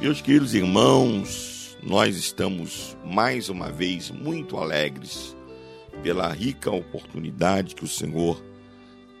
Meus 0.00 0.20
queridos 0.20 0.54
irmãos, 0.54 1.76
nós 1.82 2.16
estamos 2.16 2.96
mais 3.04 3.48
uma 3.48 3.70
vez 3.70 4.10
muito 4.10 4.56
alegres 4.56 5.36
pela 6.02 6.32
rica 6.32 6.70
oportunidade 6.70 7.74
que 7.74 7.84
o 7.84 7.88
Senhor 7.88 8.40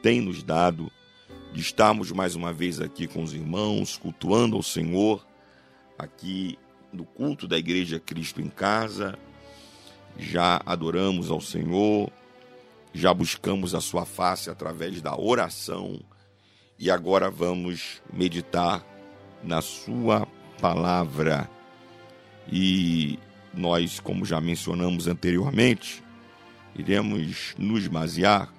tem 0.00 0.20
nos 0.20 0.42
dado 0.42 0.90
de 1.54 1.60
estarmos 1.60 2.10
mais 2.10 2.34
uma 2.34 2.52
vez 2.52 2.80
aqui 2.80 3.06
com 3.06 3.22
os 3.22 3.32
irmãos, 3.32 3.96
cultuando 3.96 4.56
ao 4.56 4.62
Senhor, 4.62 5.24
aqui 5.96 6.58
no 6.92 7.04
culto 7.04 7.46
da 7.46 7.56
Igreja 7.56 8.00
Cristo 8.00 8.40
em 8.40 8.48
Casa. 8.48 9.16
Já 10.18 10.60
adoramos 10.66 11.30
ao 11.30 11.40
Senhor, 11.40 12.10
já 12.92 13.14
buscamos 13.14 13.72
a 13.72 13.80
Sua 13.80 14.04
face 14.04 14.50
através 14.50 15.00
da 15.00 15.16
oração 15.16 16.00
e 16.76 16.90
agora 16.90 17.30
vamos 17.30 18.02
meditar 18.12 18.84
na 19.40 19.62
Sua 19.62 20.26
palavra. 20.60 21.48
E 22.50 23.16
nós, 23.54 24.00
como 24.00 24.24
já 24.24 24.40
mencionamos 24.40 25.06
anteriormente, 25.06 26.02
iremos 26.74 27.54
nos 27.56 27.86
basear 27.86 28.52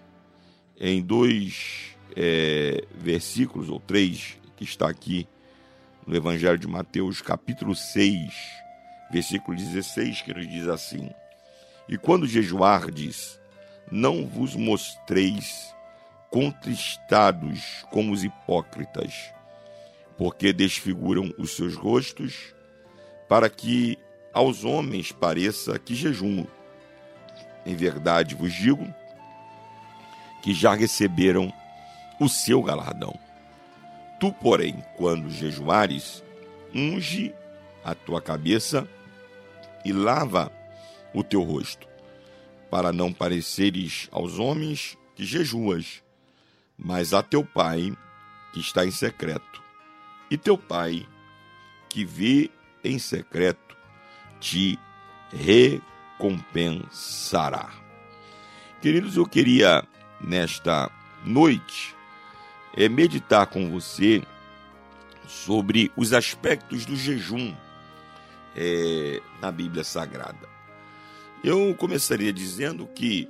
em 0.79 1.01
dois 1.01 1.94
é, 2.15 2.83
versículos, 2.95 3.69
ou 3.69 3.79
três, 3.79 4.37
que 4.55 4.63
está 4.63 4.89
aqui 4.89 5.27
no 6.07 6.15
Evangelho 6.15 6.57
de 6.57 6.67
Mateus, 6.67 7.21
capítulo 7.21 7.75
6, 7.75 8.33
versículo 9.11 9.57
16, 9.57 10.21
que 10.21 10.33
nos 10.33 10.47
diz 10.47 10.67
assim: 10.67 11.09
E 11.89 11.97
quando 11.97 12.27
jejuardes, 12.27 13.39
não 13.91 14.25
vos 14.25 14.55
mostreis 14.55 15.73
contristados 16.29 17.85
como 17.91 18.13
os 18.13 18.23
hipócritas, 18.23 19.33
porque 20.17 20.53
desfiguram 20.53 21.33
os 21.37 21.55
seus 21.55 21.75
rostos, 21.75 22.53
para 23.27 23.49
que 23.49 23.97
aos 24.33 24.63
homens 24.63 25.11
pareça 25.11 25.77
que 25.79 25.95
jejuam. 25.95 26.47
Em 27.65 27.75
verdade 27.75 28.35
vos 28.35 28.53
digo 28.53 28.85
que 30.43 30.53
já 30.53 30.75
receberam 30.75 31.51
o 32.19 32.29
seu 32.29 32.61
galardão. 32.61 33.17
Tu, 34.19 34.31
porém, 34.33 34.83
quando 34.97 35.29
jejuares, 35.29 36.23
unge 36.73 37.33
a 37.83 37.93
tua 37.93 38.21
cabeça 38.21 38.87
e 39.83 39.91
lava 39.91 40.49
o 41.13 41.21
teu 41.23 41.43
rosto, 41.43 41.87
para 42.69 42.91
não 42.91 43.13
pareceres 43.13 44.09
aos 44.11 44.39
homens 44.39 44.97
que 45.15 45.23
jejuas, 45.23 46.03
mas 46.77 47.13
a 47.13 47.23
teu 47.23 47.45
pai 47.45 47.95
que 48.51 48.59
está 48.59 48.85
em 48.85 48.91
secreto. 48.91 49.63
E 50.29 50.37
teu 50.37 50.57
pai 50.57 51.07
que 51.89 52.03
vê 52.03 52.51
em 52.83 52.99
secreto 52.99 53.77
te 54.39 54.77
recompensará. 55.31 57.69
Queridos, 58.81 59.15
eu 59.17 59.25
queria 59.25 59.83
nesta 60.19 60.91
noite 61.23 61.94
é 62.75 62.89
meditar 62.89 63.47
com 63.47 63.69
você 63.69 64.21
sobre 65.27 65.91
os 65.95 66.13
aspectos 66.13 66.85
do 66.85 66.95
jejum 66.95 67.55
é, 68.55 69.21
na 69.41 69.51
Bíblia 69.51 69.83
Sagrada. 69.83 70.47
Eu 71.43 71.73
começaria 71.75 72.33
dizendo 72.33 72.87
que 72.87 73.29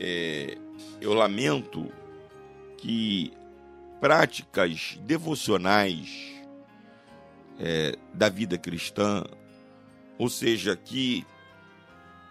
é, 0.00 0.58
eu 1.00 1.14
lamento 1.14 1.90
que 2.78 3.32
práticas 4.00 4.98
devocionais 5.02 6.34
é, 7.58 7.96
da 8.12 8.28
vida 8.28 8.58
cristã, 8.58 9.24
ou 10.18 10.28
seja, 10.28 10.76
que 10.76 11.24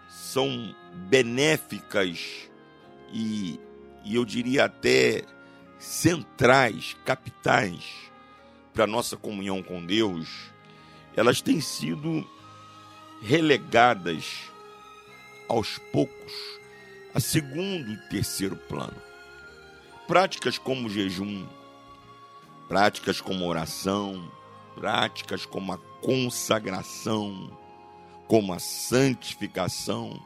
são 0.08 0.74
benéficas 1.08 2.48
e, 3.12 3.58
e 4.04 4.14
eu 4.14 4.24
diria 4.24 4.64
até 4.66 5.22
centrais, 5.84 6.96
capitais 7.04 7.84
para 8.72 8.84
a 8.84 8.86
nossa 8.86 9.16
comunhão 9.16 9.62
com 9.62 9.84
Deus, 9.84 10.50
elas 11.14 11.42
têm 11.42 11.60
sido 11.60 12.26
relegadas 13.20 14.50
aos 15.48 15.78
poucos 15.92 16.32
a 17.14 17.20
segundo 17.20 17.92
e 17.92 17.96
terceiro 18.08 18.56
plano. 18.56 18.96
Práticas 20.08 20.58
como 20.58 20.88
jejum, 20.88 21.46
práticas 22.66 23.20
como 23.20 23.46
oração, 23.46 24.32
práticas 24.74 25.44
como 25.44 25.72
a 25.72 25.78
consagração, 26.00 27.56
como 28.26 28.52
a 28.52 28.58
santificação, 28.58 30.18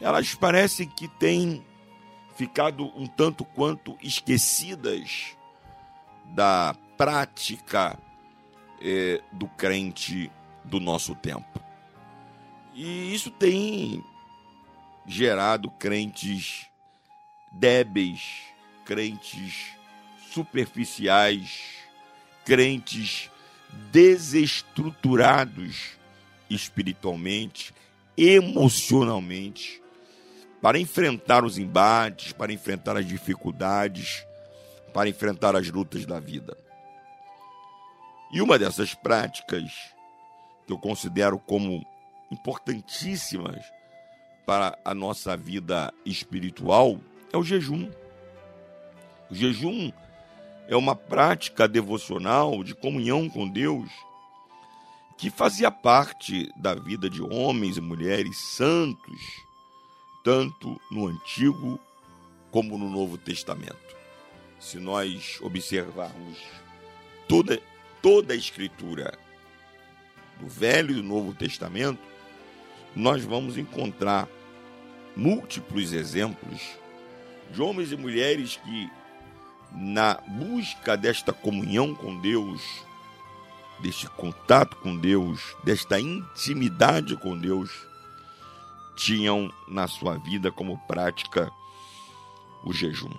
elas 0.00 0.34
parecem 0.34 0.88
que 0.88 1.06
têm 1.06 1.64
ficado 2.40 2.90
um 2.98 3.06
tanto 3.06 3.44
quanto 3.44 3.98
esquecidas 4.02 5.36
da 6.24 6.74
prática 6.96 7.98
é, 8.80 9.20
do 9.30 9.46
crente 9.46 10.32
do 10.64 10.80
nosso 10.80 11.14
tempo. 11.14 11.60
E 12.72 13.14
isso 13.14 13.30
tem 13.30 14.02
gerado 15.06 15.70
crentes 15.72 16.66
débeis, 17.52 18.22
crentes 18.86 19.74
superficiais, 20.32 21.74
crentes 22.46 23.30
desestruturados 23.92 25.98
espiritualmente, 26.48 27.74
emocionalmente, 28.16 29.79
para 30.60 30.78
enfrentar 30.78 31.44
os 31.44 31.58
embates, 31.58 32.32
para 32.32 32.52
enfrentar 32.52 32.96
as 32.96 33.06
dificuldades, 33.06 34.24
para 34.92 35.08
enfrentar 35.08 35.56
as 35.56 35.70
lutas 35.70 36.04
da 36.04 36.20
vida. 36.20 36.56
E 38.32 38.40
uma 38.42 38.58
dessas 38.58 38.94
práticas 38.94 39.72
que 40.66 40.72
eu 40.72 40.78
considero 40.78 41.38
como 41.38 41.84
importantíssimas 42.30 43.64
para 44.46 44.78
a 44.84 44.94
nossa 44.94 45.36
vida 45.36 45.92
espiritual 46.04 47.00
é 47.32 47.36
o 47.36 47.42
jejum. 47.42 47.90
O 49.30 49.34
jejum 49.34 49.90
é 50.68 50.76
uma 50.76 50.94
prática 50.94 51.66
devocional 51.66 52.62
de 52.62 52.74
comunhão 52.74 53.28
com 53.28 53.48
Deus 53.48 53.88
que 55.16 55.30
fazia 55.30 55.70
parte 55.70 56.50
da 56.56 56.74
vida 56.74 57.10
de 57.10 57.20
homens 57.22 57.76
e 57.76 57.80
mulheres 57.80 58.38
santos 58.56 59.49
tanto 60.22 60.80
no 60.90 61.06
Antigo 61.06 61.78
como 62.50 62.76
no 62.76 62.90
Novo 62.90 63.16
Testamento. 63.16 63.96
Se 64.58 64.78
nós 64.78 65.38
observarmos 65.40 66.38
toda, 67.26 67.60
toda 68.02 68.34
a 68.34 68.36
Escritura, 68.36 69.18
do 70.38 70.48
Velho 70.48 70.90
e 70.90 70.94
do 70.94 71.02
Novo 71.02 71.32
Testamento, 71.34 72.00
nós 72.94 73.24
vamos 73.24 73.56
encontrar 73.56 74.28
múltiplos 75.16 75.92
exemplos 75.92 76.60
de 77.52 77.62
homens 77.62 77.92
e 77.92 77.96
mulheres 77.96 78.56
que, 78.56 78.90
na 79.72 80.14
busca 80.26 80.96
desta 80.96 81.32
comunhão 81.32 81.94
com 81.94 82.18
Deus, 82.20 82.62
deste 83.80 84.08
contato 84.10 84.76
com 84.76 84.96
Deus, 84.96 85.56
desta 85.64 86.00
intimidade 86.00 87.16
com 87.16 87.36
Deus, 87.36 87.70
tinham 88.96 89.52
na 89.68 89.86
sua 89.86 90.18
vida 90.18 90.50
como 90.50 90.78
prática 90.86 91.50
o 92.64 92.72
jejum. 92.72 93.12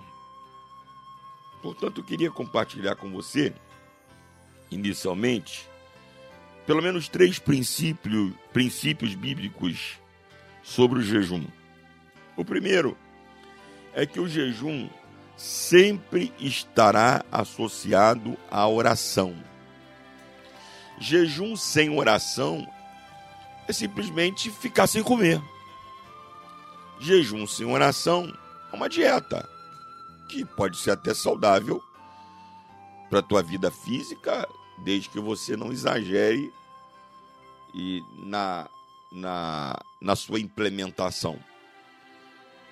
Portanto, 1.62 2.00
eu 2.00 2.04
queria 2.04 2.30
compartilhar 2.30 2.96
com 2.96 3.10
você, 3.10 3.54
inicialmente, 4.70 5.68
pelo 6.66 6.82
menos 6.82 7.08
três 7.08 7.38
princípios, 7.38 8.32
princípios 8.52 9.14
bíblicos 9.14 9.98
sobre 10.62 10.98
o 10.98 11.02
jejum. 11.02 11.44
O 12.36 12.44
primeiro 12.44 12.96
é 13.94 14.06
que 14.06 14.18
o 14.18 14.28
jejum 14.28 14.88
sempre 15.36 16.32
estará 16.38 17.24
associado 17.30 18.36
à 18.50 18.66
oração. 18.68 19.34
Jejum 20.98 21.56
sem 21.56 21.96
oração 21.96 22.66
é 23.66 23.72
simplesmente 23.72 24.50
ficar 24.50 24.86
sem 24.86 25.02
comer. 25.02 25.40
Jejum 26.98 27.46
sem 27.46 27.66
oração 27.66 28.32
é 28.72 28.76
uma 28.76 28.88
dieta 28.88 29.48
que 30.28 30.44
pode 30.44 30.78
ser 30.78 30.92
até 30.92 31.12
saudável 31.12 31.82
para 33.10 33.18
a 33.18 33.22
tua 33.22 33.42
vida 33.42 33.70
física, 33.70 34.48
desde 34.78 35.10
que 35.10 35.20
você 35.20 35.56
não 35.56 35.70
exagere 35.70 36.52
e 37.74 38.02
na, 38.24 38.68
na, 39.12 39.78
na 40.00 40.16
sua 40.16 40.40
implementação. 40.40 41.38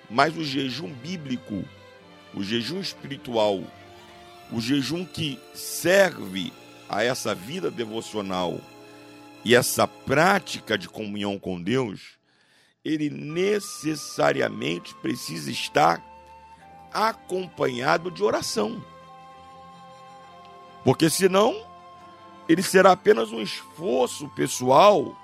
Mas 0.09 0.35
o 0.35 0.43
jejum 0.43 0.91
bíblico, 0.93 1.63
o 2.33 2.43
jejum 2.43 2.79
espiritual, 2.79 3.61
o 4.51 4.59
jejum 4.59 5.05
que 5.05 5.39
serve 5.53 6.51
a 6.89 7.03
essa 7.03 7.33
vida 7.33 7.69
devocional 7.69 8.59
e 9.45 9.55
essa 9.55 9.87
prática 9.87 10.77
de 10.77 10.89
comunhão 10.89 11.39
com 11.39 11.61
Deus, 11.61 12.19
ele 12.83 13.09
necessariamente 13.09 14.95
precisa 14.95 15.51
estar 15.51 16.03
acompanhado 16.91 18.09
de 18.09 18.23
oração. 18.23 18.83
Porque 20.83 21.09
senão 21.09 21.55
ele 22.49 22.63
será 22.63 22.91
apenas 22.91 23.31
um 23.31 23.39
esforço 23.39 24.27
pessoal 24.29 25.15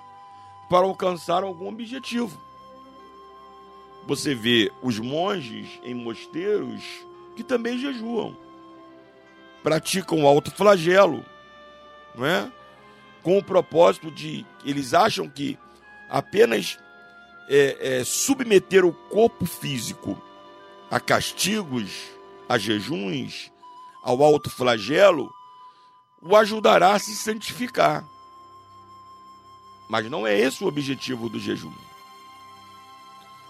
para 0.70 0.86
alcançar 0.86 1.44
algum 1.44 1.68
objetivo. 1.68 2.40
Você 4.06 4.36
vê 4.36 4.72
os 4.82 5.00
monges 5.00 5.68
em 5.84 5.94
mosteiros 5.94 6.84
que 7.36 7.44
também 7.44 7.78
jejuam, 7.78 8.38
praticam 9.62 10.26
alto 10.26 10.52
flagelo, 10.52 11.26
não 12.16 12.26
é? 12.26 12.52
Com 13.22 13.38
o 13.38 13.44
propósito 13.44 14.10
de 14.10 14.46
eles 14.64 14.94
acham 14.94 15.28
que 15.28 15.58
apenas 16.10 16.80
é, 17.50 18.00
é, 18.00 18.04
submeter 18.04 18.86
o 18.86 18.94
corpo 18.94 19.46
físico 19.46 20.22
a 20.90 21.00
castigos, 21.00 21.92
a 22.48 22.58
jejuns, 22.58 23.52
ao 24.04 24.24
alto 24.24 24.50
flagelo, 24.50 25.30
o 26.22 26.36
ajudará 26.36 26.94
a 26.94 27.00
se 27.00 27.16
santificar. 27.16 28.06
Mas 29.90 30.10
não 30.10 30.26
é 30.26 30.38
esse 30.38 30.64
o 30.64 30.68
objetivo 30.68 31.30
do 31.30 31.40
jejum. 31.40 31.74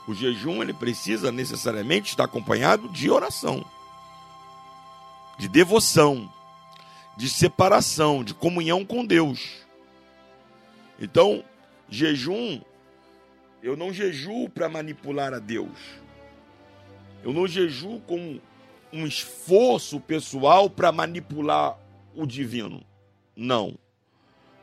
O 0.07 0.13
jejum 0.13 0.61
ele 0.61 0.73
precisa 0.73 1.31
necessariamente 1.31 2.11
estar 2.11 2.23
acompanhado 2.23 2.87
de 2.89 3.09
oração, 3.09 3.63
de 5.37 5.47
devoção, 5.47 6.31
de 7.17 7.29
separação, 7.29 8.23
de 8.23 8.33
comunhão 8.33 8.85
com 8.85 9.05
Deus. 9.05 9.65
Então, 10.99 11.43
jejum, 11.89 12.61
eu 13.61 13.75
não 13.75 13.91
jejuo 13.91 14.49
para 14.49 14.69
manipular 14.69 15.33
a 15.33 15.39
Deus. 15.39 15.77
Eu 17.23 17.33
não 17.33 17.47
jejuo 17.47 17.99
com 18.01 18.39
um 18.91 19.05
esforço 19.05 19.99
pessoal 19.99 20.69
para 20.69 20.91
manipular 20.91 21.77
o 22.15 22.25
divino. 22.25 22.83
Não. 23.35 23.77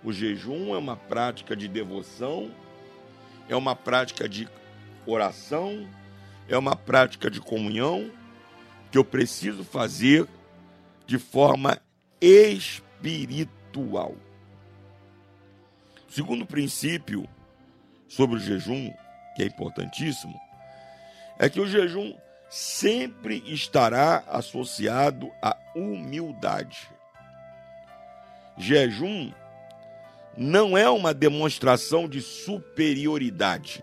O 0.03 0.13
jejum 0.13 0.75
é 0.75 0.79
uma 0.79 0.97
prática 0.97 1.57
de 1.57 1.69
devoção, 1.69 2.51
é 3.49 3.57
uma 3.57 3.75
prática 3.75 4.29
de 4.29 4.49
oração, 5.07 5.89
é 6.49 6.57
uma 6.57 6.77
prática 6.77 7.31
de 7.31 7.41
comunhão 7.41 8.11
que 8.91 8.99
eu 8.99 9.05
preciso 9.05 9.65
fazer 9.65 10.27
de 11.07 11.19
forma 11.19 11.81
espiritual. 12.21 14.15
O 16.09 16.13
segundo 16.13 16.47
princípio 16.47 17.29
sobre 18.15 18.37
o 18.37 18.41
jejum, 18.41 18.93
que 19.35 19.43
é 19.43 19.47
importantíssimo, 19.47 20.41
é 21.39 21.49
que 21.49 21.61
o 21.61 21.67
jejum 21.67 22.15
sempre 22.49 23.43
estará 23.47 24.23
associado 24.29 25.31
à 25.43 25.57
humildade. 25.75 26.89
Jejum 28.57 29.33
não 30.37 30.79
é 30.79 30.89
uma 30.89 31.13
demonstração 31.13 32.09
de 32.09 32.21
superioridade. 32.21 33.83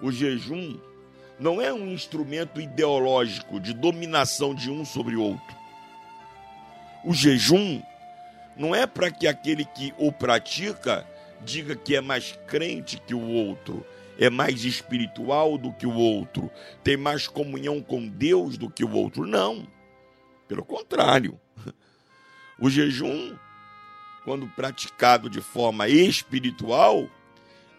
O 0.00 0.10
jejum 0.10 0.80
não 1.38 1.60
é 1.60 1.72
um 1.72 1.88
instrumento 1.88 2.60
ideológico 2.60 3.60
de 3.60 3.74
dominação 3.74 4.54
de 4.54 4.70
um 4.70 4.84
sobre 4.84 5.16
o 5.16 5.22
outro. 5.22 5.56
O 7.04 7.12
jejum 7.12 7.82
não 8.56 8.74
é 8.74 8.86
para 8.86 9.10
que 9.10 9.26
aquele 9.26 9.64
que 9.64 9.92
o 9.98 10.10
pratica 10.10 11.06
diga 11.44 11.76
que 11.76 11.96
é 11.96 12.00
mais 12.00 12.38
crente 12.46 13.00
que 13.06 13.14
o 13.14 13.28
outro, 13.28 13.84
é 14.18 14.30
mais 14.30 14.64
espiritual 14.64 15.58
do 15.58 15.72
que 15.72 15.86
o 15.86 15.94
outro, 15.94 16.50
tem 16.82 16.96
mais 16.96 17.26
comunhão 17.26 17.80
com 17.80 18.06
Deus 18.06 18.56
do 18.56 18.70
que 18.70 18.84
o 18.84 18.92
outro. 18.92 19.26
Não. 19.26 19.66
Pelo 20.48 20.64
contrário. 20.64 21.40
O 22.58 22.70
jejum, 22.70 23.36
quando 24.24 24.46
praticado 24.46 25.28
de 25.28 25.40
forma 25.40 25.88
espiritual, 25.88 27.08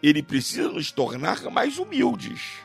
ele 0.02 0.22
precisa 0.22 0.68
nos 0.68 0.92
tornar 0.92 1.42
mais 1.44 1.78
humildes. 1.78 2.60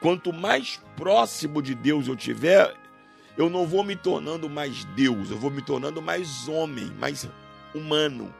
Quanto 0.00 0.32
mais 0.32 0.80
próximo 0.96 1.62
de 1.62 1.74
Deus 1.74 2.06
eu 2.06 2.14
tiver, 2.14 2.74
eu 3.36 3.48
não 3.48 3.66
vou 3.66 3.82
me 3.82 3.96
tornando 3.96 4.50
mais 4.50 4.84
Deus, 4.84 5.30
eu 5.30 5.38
vou 5.38 5.50
me 5.50 5.62
tornando 5.62 6.02
mais 6.02 6.46
homem, 6.48 6.86
mais 6.98 7.28
humano. 7.74 8.34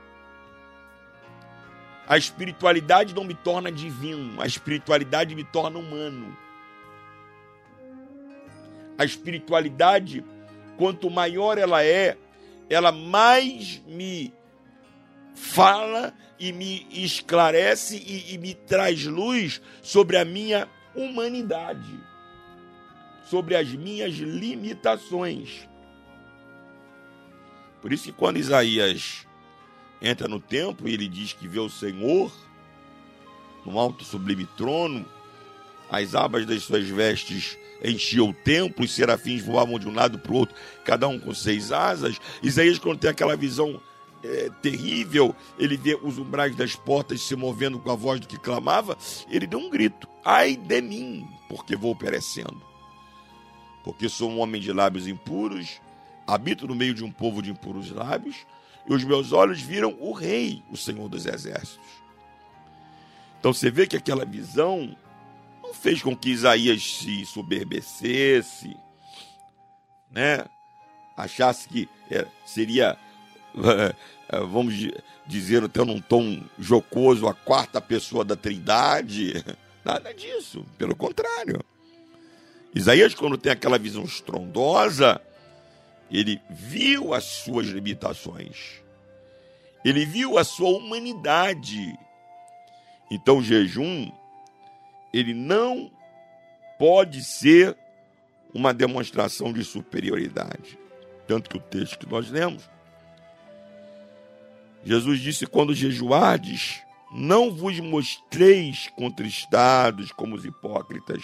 A 2.09 2.16
espiritualidade 2.16 3.14
não 3.14 3.23
me 3.23 3.35
torna 3.35 3.71
divino, 3.71 4.40
a 4.40 4.47
espiritualidade 4.47 5.35
me 5.35 5.44
torna 5.44 5.79
humano. 5.79 6.35
A 8.97 9.05
espiritualidade, 9.05 10.25
quanto 10.79 11.11
maior 11.11 11.59
ela 11.59 11.85
é, 11.85 12.16
ela 12.71 12.90
mais 12.90 13.83
me 13.87 14.33
fala 15.35 16.14
e 16.38 16.51
me 16.51 16.87
esclarece 16.90 17.99
e, 17.99 18.35
e 18.35 18.38
me 18.38 18.55
traz 18.55 19.05
luz 19.05 19.61
sobre 19.83 20.16
a 20.16 20.25
minha 20.25 20.66
humanidade, 20.94 22.01
sobre 23.25 23.55
as 23.55 23.68
minhas 23.68 24.14
limitações. 24.14 25.68
Por 27.83 27.92
isso 27.92 28.05
que 28.05 28.12
quando 28.12 28.38
Isaías 28.38 29.28
entra 30.00 30.28
no 30.28 30.40
templo 30.40 30.88
e 30.88 30.94
ele 30.94 31.08
diz 31.08 31.32
que 31.32 31.48
vê 31.48 31.58
o 31.58 31.68
Senhor 31.68 32.30
no 33.64 33.78
alto 33.78 34.04
sublime 34.04 34.46
trono, 34.56 35.04
as 35.90 36.14
abas 36.14 36.46
das 36.46 36.62
suas 36.62 36.88
vestes 36.88 37.58
enchiam 37.82 38.30
o 38.30 38.32
templo, 38.32 38.84
os 38.84 38.92
serafins 38.92 39.42
voavam 39.42 39.78
de 39.78 39.88
um 39.88 39.94
lado 39.94 40.18
para 40.18 40.32
o 40.32 40.37
outro, 40.37 40.54
cada 40.84 41.06
um 41.06 41.18
com 41.18 41.34
seis 41.34 41.70
asas. 41.70 42.18
Isaías, 42.42 42.78
quando 42.78 42.98
tem 42.98 43.11
aquela 43.11 43.37
visão 43.37 43.80
é, 44.22 44.50
terrível, 44.61 45.34
ele 45.58 45.76
vê 45.76 45.98
os 46.02 46.18
umbrais 46.18 46.54
das 46.56 46.74
portas 46.74 47.22
se 47.22 47.37
movendo 47.37 47.78
com 47.78 47.90
a 47.90 47.94
voz 47.94 48.20
do 48.20 48.26
que 48.26 48.38
clamava, 48.38 48.96
ele 49.30 49.46
deu 49.46 49.58
um 49.58 49.70
grito: 49.70 50.08
Ai 50.24 50.56
de 50.56 50.80
mim, 50.80 51.26
porque 51.48 51.76
vou 51.76 51.94
perecendo. 51.94 52.61
Porque 53.84 54.08
sou 54.08 54.30
um 54.30 54.40
homem 54.40 54.61
de 54.61 54.72
lábios 54.72 55.06
impuros, 55.06 55.80
habito 56.26 56.66
no 56.66 56.74
meio 56.74 56.92
de 56.92 57.04
um 57.04 57.11
povo 57.11 57.40
de 57.40 57.50
impuros 57.50 57.90
lábios, 57.90 58.37
e 58.88 58.92
os 58.94 59.05
meus 59.05 59.33
olhos 59.33 59.61
viram 59.61 59.96
o 60.01 60.12
Rei, 60.12 60.62
o 60.70 60.77
Senhor 60.77 61.09
dos 61.09 61.27
Exércitos. 61.27 61.79
Então 63.38 63.53
você 63.53 63.70
vê 63.70 63.87
que 63.87 63.96
aquela 63.96 64.24
visão 64.24 64.96
não 65.62 65.72
fez 65.74 66.03
com 66.03 66.16
que 66.16 66.31
Isaías 66.31 66.83
se 66.83 67.24
soberbecesse, 67.27 68.77
né? 70.11 70.44
achasse 71.16 71.68
que 71.68 71.88
é, 72.11 72.27
seria 72.46 72.96
eh, 73.57 73.94
vamos 74.51 74.74
di- 74.74 74.94
dizer 75.27 75.62
até 75.64 75.85
num 75.85 76.01
tom 76.01 76.42
jocoso, 76.59 77.27
a 77.29 77.35
quarta 77.35 77.81
pessoa 77.81 78.24
da 78.24 78.37
trindade. 78.37 79.44
Nada 79.85 80.12
disso, 80.14 80.64
pelo 80.77 80.94
contrário. 80.96 81.61
Isaías, 82.74 83.14
quando 83.14 83.38
tem 83.38 83.51
aquela 83.53 83.79
visão 83.79 84.05
estrondosa, 84.05 85.20
ele 86.11 86.40
viu 86.49 87.12
as 87.12 87.25
suas 87.25 87.66
limitações. 87.66 88.83
Ele 89.85 90.05
viu 90.05 90.38
a 90.38 90.44
sua 90.44 90.71
humanidade. 90.71 91.99
Então, 93.11 93.38
o 93.38 93.42
jejum, 93.42 94.11
ele 95.12 95.35
não 95.35 95.90
pode 96.79 97.23
ser 97.23 97.77
uma 98.55 98.73
demonstração 98.73 99.53
de 99.53 99.64
superioridade. 99.64 100.79
Tanto 101.27 101.51
que 101.51 101.57
o 101.57 101.61
texto 101.61 101.99
que 101.99 102.11
nós 102.11 102.31
lemos, 102.31 102.68
Jesus 104.85 105.21
disse: 105.21 105.47
Quando 105.47 105.75
jejuardes, 105.75 106.83
não 107.11 107.51
vos 107.51 107.79
mostreis 107.81 108.88
contristados 108.97 110.12
como 110.12 110.35
os 110.35 110.44
hipócritas, 110.44 111.23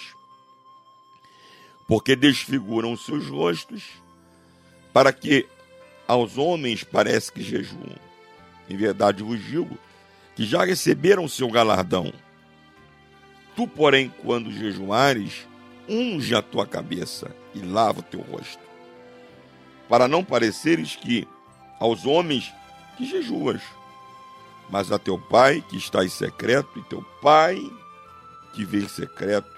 porque 1.87 2.15
desfiguram 2.15 2.95
seus 2.95 3.27
rostos, 3.27 3.83
para 4.95 5.11
que 5.11 5.45
aos 6.07 6.37
homens 6.37 6.85
parece 6.85 7.29
que 7.29 7.43
jejuam. 7.43 7.97
Em 8.69 8.77
verdade 8.77 9.21
vos 9.21 9.43
digo 9.43 9.77
que 10.33 10.45
já 10.45 10.63
receberam 10.63 11.27
seu 11.27 11.51
galardão. 11.51 12.13
Tu, 13.57 13.67
porém, 13.67 14.09
quando 14.23 14.53
jejuares, 14.53 15.45
unge 15.89 16.33
a 16.33 16.41
tua 16.41 16.65
cabeça 16.65 17.29
e 17.53 17.59
lava 17.59 17.99
o 17.99 18.03
teu 18.03 18.21
rosto, 18.21 18.63
para 19.89 20.07
não 20.07 20.23
pareceres 20.23 20.95
que 20.95 21.27
aos 21.77 22.05
homens 22.05 22.53
que 22.95 23.05
jejuas, 23.05 23.61
mas 24.69 24.93
a 24.93 24.97
teu 24.97 25.19
pai 25.19 25.61
que 25.67 25.75
está 25.75 26.05
em 26.05 26.09
secreto, 26.09 26.79
e 26.79 26.83
teu 26.83 27.01
pai 27.21 27.61
que 28.53 28.63
vê 28.63 28.79
em 28.79 28.87
secreto 28.87 29.51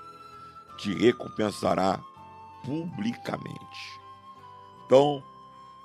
te 0.80 0.92
recompensará 0.96 2.00
publicamente. 2.66 4.07
Então, 4.88 5.22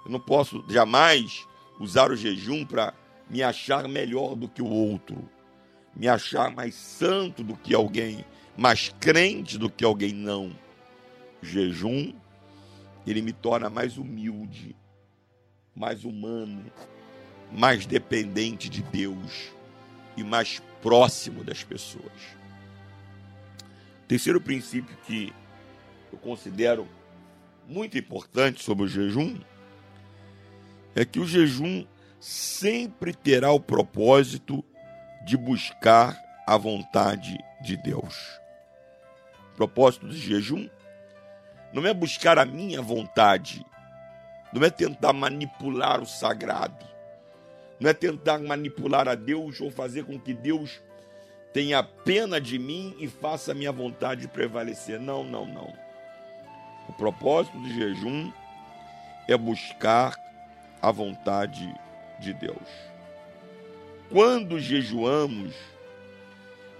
eu 0.06 0.12
não 0.12 0.20
posso 0.20 0.64
jamais 0.68 1.44
usar 1.80 2.12
o 2.12 2.16
jejum 2.16 2.64
para 2.64 2.94
me 3.28 3.42
achar 3.42 3.88
melhor 3.88 4.36
do 4.36 4.48
que 4.48 4.62
o 4.62 4.68
outro, 4.68 5.28
me 5.94 6.06
achar 6.06 6.52
mais 6.52 6.76
santo 6.76 7.42
do 7.42 7.56
que 7.56 7.74
alguém, 7.74 8.24
mais 8.56 8.94
crente 9.00 9.58
do 9.58 9.68
que 9.68 9.84
alguém 9.84 10.12
não. 10.12 10.56
O 11.42 11.46
jejum, 11.46 12.14
ele 13.04 13.20
me 13.20 13.32
torna 13.32 13.68
mais 13.68 13.98
humilde, 13.98 14.76
mais 15.74 16.04
humano, 16.04 16.64
mais 17.50 17.84
dependente 17.86 18.68
de 18.68 18.82
Deus 18.84 19.50
e 20.16 20.22
mais 20.22 20.62
próximo 20.80 21.42
das 21.42 21.64
pessoas. 21.64 22.12
Terceiro 24.06 24.40
princípio 24.40 24.96
que 25.04 25.32
eu 26.12 26.18
considero 26.18 26.86
muito 27.66 27.98
importante 27.98 28.62
sobre 28.62 28.84
o 28.84 28.88
jejum 28.88 29.38
é 30.94 31.04
que 31.04 31.20
o 31.20 31.26
jejum 31.26 31.86
sempre 32.20 33.14
terá 33.14 33.50
o 33.50 33.60
propósito 33.60 34.64
de 35.24 35.36
buscar 35.36 36.16
a 36.46 36.56
vontade 36.56 37.38
de 37.62 37.76
Deus. 37.76 38.40
O 39.52 39.56
propósito 39.56 40.06
do 40.06 40.14
jejum 40.14 40.68
não 41.72 41.86
é 41.86 41.94
buscar 41.94 42.38
a 42.38 42.44
minha 42.44 42.82
vontade, 42.82 43.64
não 44.52 44.62
é 44.62 44.70
tentar 44.70 45.12
manipular 45.12 46.00
o 46.00 46.06
sagrado, 46.06 46.86
não 47.80 47.88
é 47.88 47.94
tentar 47.94 48.38
manipular 48.38 49.08
a 49.08 49.14
Deus 49.14 49.60
ou 49.60 49.70
fazer 49.70 50.04
com 50.04 50.18
que 50.18 50.34
Deus 50.34 50.80
tenha 51.52 51.82
pena 51.82 52.40
de 52.40 52.58
mim 52.58 52.94
e 52.98 53.08
faça 53.08 53.52
a 53.52 53.54
minha 53.54 53.72
vontade 53.72 54.28
prevalecer. 54.28 54.98
Não, 55.00 55.22
não, 55.22 55.44
não. 55.46 55.72
O 56.92 56.94
propósito 56.94 57.58
do 57.58 57.70
jejum 57.70 58.30
é 59.26 59.34
buscar 59.34 60.14
a 60.82 60.92
vontade 60.92 61.74
de 62.20 62.34
Deus. 62.34 62.68
Quando 64.10 64.60
jejuamos, 64.60 65.54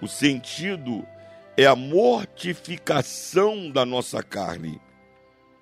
o 0.03 0.07
sentido 0.07 1.03
é 1.57 1.65
a 1.65 1.75
mortificação 1.75 3.71
da 3.71 3.87
nossa 3.87 4.23
carne, 4.23 4.79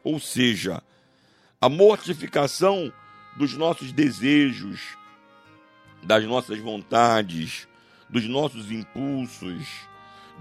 ou 0.03 0.19
seja, 0.19 0.83
a 1.61 1.69
mortificação 1.69 2.93
dos 3.37 3.57
nossos 3.57 3.93
desejos, 3.93 4.81
das 6.03 6.25
nossas 6.25 6.59
vontades, 6.59 7.69
dos 8.09 8.27
nossos 8.27 8.73
impulsos, 8.73 9.69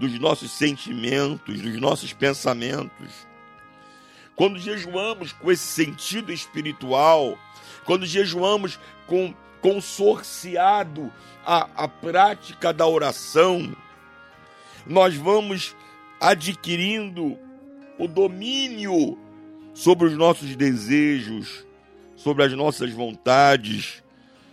dos 0.00 0.18
nossos 0.18 0.50
sentimentos, 0.50 1.60
dos 1.60 1.80
nossos 1.80 2.12
pensamentos. 2.12 3.29
Quando 4.40 4.58
jejuamos 4.58 5.32
com 5.32 5.52
esse 5.52 5.66
sentido 5.66 6.32
espiritual, 6.32 7.38
quando 7.84 8.06
jejuamos 8.06 8.80
com 9.06 9.34
consorciado 9.60 11.12
a, 11.44 11.68
a 11.84 11.86
prática 11.86 12.72
da 12.72 12.86
oração, 12.86 13.76
nós 14.86 15.14
vamos 15.14 15.76
adquirindo 16.18 17.36
o 17.98 18.08
domínio 18.08 19.18
sobre 19.74 20.08
os 20.08 20.16
nossos 20.16 20.56
desejos, 20.56 21.66
sobre 22.16 22.42
as 22.42 22.52
nossas 22.54 22.90
vontades, 22.94 24.02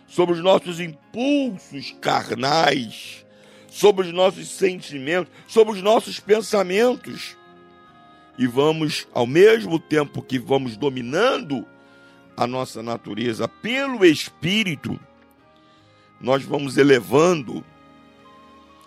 sobre 0.06 0.36
os 0.36 0.44
nossos 0.44 0.82
impulsos 0.82 1.96
carnais, 2.02 3.26
sobre 3.70 4.06
os 4.06 4.14
nossos 4.14 4.50
sentimentos, 4.50 5.32
sobre 5.48 5.76
os 5.76 5.82
nossos 5.82 6.20
pensamentos. 6.20 7.38
E 8.38 8.46
vamos, 8.46 9.08
ao 9.14 9.26
mesmo 9.26 9.80
tempo 9.80 10.22
que 10.22 10.38
vamos 10.38 10.78
dominando 10.78 11.66
a 12.36 12.46
nossa 12.46 12.84
natureza 12.84 13.48
pelo 13.48 14.06
Espírito, 14.06 15.00
nós 16.22 16.44
vamos 16.44 16.78
elevando 16.78 17.64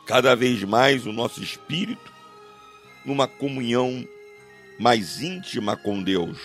cada 0.06 0.34
vez 0.34 0.62
mais 0.64 1.06
o 1.06 1.12
nosso 1.12 1.42
espírito 1.42 2.12
numa 3.04 3.26
comunhão 3.28 4.06
mais 4.78 5.20
íntima 5.20 5.76
com 5.76 6.02
Deus, 6.02 6.38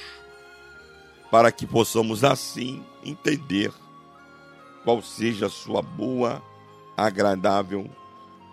para 1.32 1.52
que 1.52 1.66
possamos 1.66 2.24
assim 2.24 2.84
entender 3.04 3.72
qual 4.84 5.02
seja 5.02 5.48
a 5.48 5.50
sua 5.50 5.82
boa, 5.82 6.44
agradável 6.96 7.90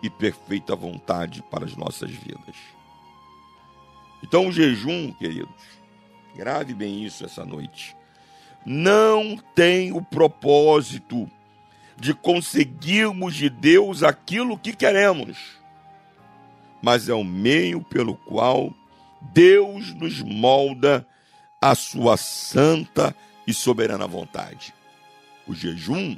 e 0.02 0.08
perfeita 0.08 0.74
vontade 0.74 1.42
para 1.50 1.64
as 1.64 1.76
nossas 1.76 2.10
vidas. 2.10 2.56
Então, 4.22 4.48
o 4.48 4.52
jejum, 4.52 5.12
queridos, 5.12 5.62
grave 6.34 6.74
bem 6.74 7.04
isso 7.04 7.24
essa 7.24 7.44
noite, 7.44 7.96
não 8.64 9.36
tem 9.54 9.92
o 9.92 10.00
propósito 10.00 11.28
de 11.96 12.14
conseguirmos 12.14 13.34
de 13.34 13.50
Deus 13.50 14.02
aquilo 14.02 14.58
que 14.58 14.72
queremos, 14.72 15.38
mas 16.80 17.08
é 17.08 17.14
o 17.14 17.24
meio 17.24 17.82
pelo 17.82 18.16
qual 18.16 18.72
Deus 19.20 19.92
nos 19.94 20.20
molda 20.20 21.06
a 21.60 21.74
sua 21.74 22.16
santa 22.16 23.14
e 23.46 23.54
soberana 23.54 24.06
vontade. 24.06 24.74
O 25.46 25.54
jejum 25.54 26.16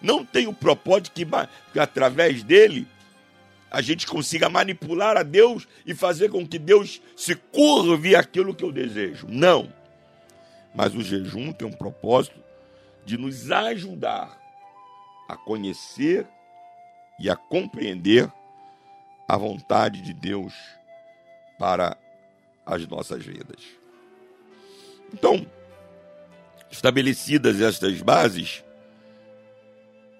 não 0.00 0.24
tem 0.24 0.46
o 0.46 0.52
propósito 0.52 1.12
que, 1.12 1.26
que 1.72 1.78
através 1.78 2.42
dele 2.42 2.86
a 3.74 3.82
gente 3.82 4.06
consiga 4.06 4.48
manipular 4.48 5.16
a 5.16 5.24
Deus 5.24 5.66
e 5.84 5.96
fazer 5.96 6.30
com 6.30 6.46
que 6.46 6.60
Deus 6.60 7.02
se 7.16 7.34
curve 7.34 8.14
aquilo 8.14 8.54
que 8.54 8.64
eu 8.64 8.70
desejo. 8.70 9.26
Não. 9.28 9.72
Mas 10.72 10.94
o 10.94 11.02
jejum 11.02 11.52
tem 11.52 11.66
um 11.66 11.72
propósito 11.72 12.38
de 13.04 13.18
nos 13.18 13.50
ajudar 13.50 14.40
a 15.28 15.36
conhecer 15.36 16.24
e 17.18 17.28
a 17.28 17.34
compreender 17.34 18.30
a 19.26 19.36
vontade 19.36 20.02
de 20.02 20.14
Deus 20.14 20.54
para 21.58 21.96
as 22.64 22.86
nossas 22.86 23.24
vidas. 23.24 23.60
Então, 25.12 25.44
estabelecidas 26.70 27.60
estas 27.60 28.00
bases 28.00 28.62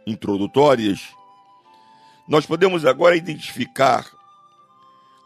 introdutórias, 0.04 1.00
nós 2.26 2.46
podemos 2.46 2.84
agora 2.84 3.16
identificar 3.16 4.10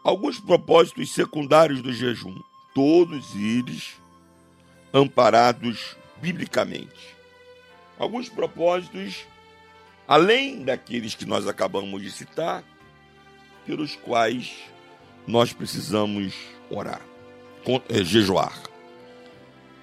alguns 0.03 0.39
propósitos 0.39 1.13
secundários 1.13 1.81
do 1.81 1.93
jejum, 1.93 2.35
todos 2.73 3.35
eles 3.35 3.95
amparados 4.93 5.95
biblicamente. 6.21 7.15
Alguns 7.97 8.29
propósitos, 8.29 9.25
além 10.07 10.63
daqueles 10.63 11.15
que 11.15 11.25
nós 11.25 11.47
acabamos 11.47 12.01
de 12.01 12.11
citar, 12.11 12.63
pelos 13.65 13.95
quais 13.95 14.53
nós 15.27 15.53
precisamos 15.53 16.33
orar, 16.71 17.01
eh, 17.89 18.03
jejuar. 18.03 18.59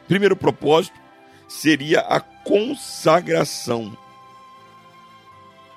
Primeiro 0.08 0.36
propósito, 0.36 0.98
seria 1.46 2.00
a 2.00 2.20
consagração, 2.20 3.96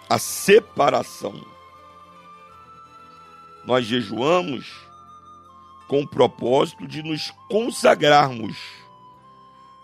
a 0.10 0.18
separação. 0.18 1.46
Nós 3.64 3.86
jejuamos 3.86 4.74
com 5.88 6.02
o 6.02 6.08
propósito 6.08 6.88
de 6.88 7.04
nos 7.04 7.32
consagrarmos, 7.48 8.58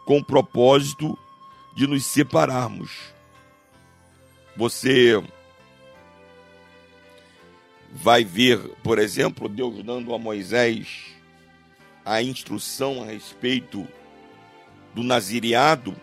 com 0.05 0.17
o 0.17 0.23
propósito 0.23 1.17
de 1.75 1.85
nos 1.85 2.05
separarmos. 2.05 3.13
Você 4.57 5.23
vai 7.91 8.23
ver, 8.23 8.59
por 8.83 8.97
exemplo, 8.97 9.47
Deus 9.47 9.83
dando 9.83 10.13
a 10.13 10.17
Moisés 10.17 11.15
a 12.03 12.21
instrução 12.21 13.01
a 13.01 13.05
respeito 13.05 13.87
do 14.93 15.03
nazireado, 15.03 15.95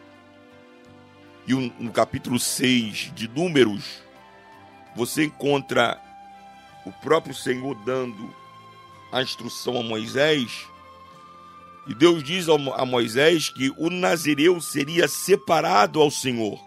e 1.46 1.54
no 1.54 1.90
capítulo 1.90 2.38
6 2.38 3.12
de 3.14 3.28
Números, 3.28 4.02
você 4.94 5.24
encontra 5.24 6.00
o 6.84 6.92
próprio 6.92 7.34
Senhor 7.34 7.74
dando 7.84 8.34
a 9.10 9.22
instrução 9.22 9.78
a 9.78 9.82
Moisés, 9.82 10.66
e 11.86 11.94
Deus 11.94 12.22
diz 12.22 12.46
a 12.48 12.86
Moisés 12.86 13.48
que 13.48 13.70
o 13.76 13.90
nazireu 13.90 14.60
seria 14.60 15.08
separado 15.08 16.00
ao 16.00 16.10
Senhor. 16.10 16.58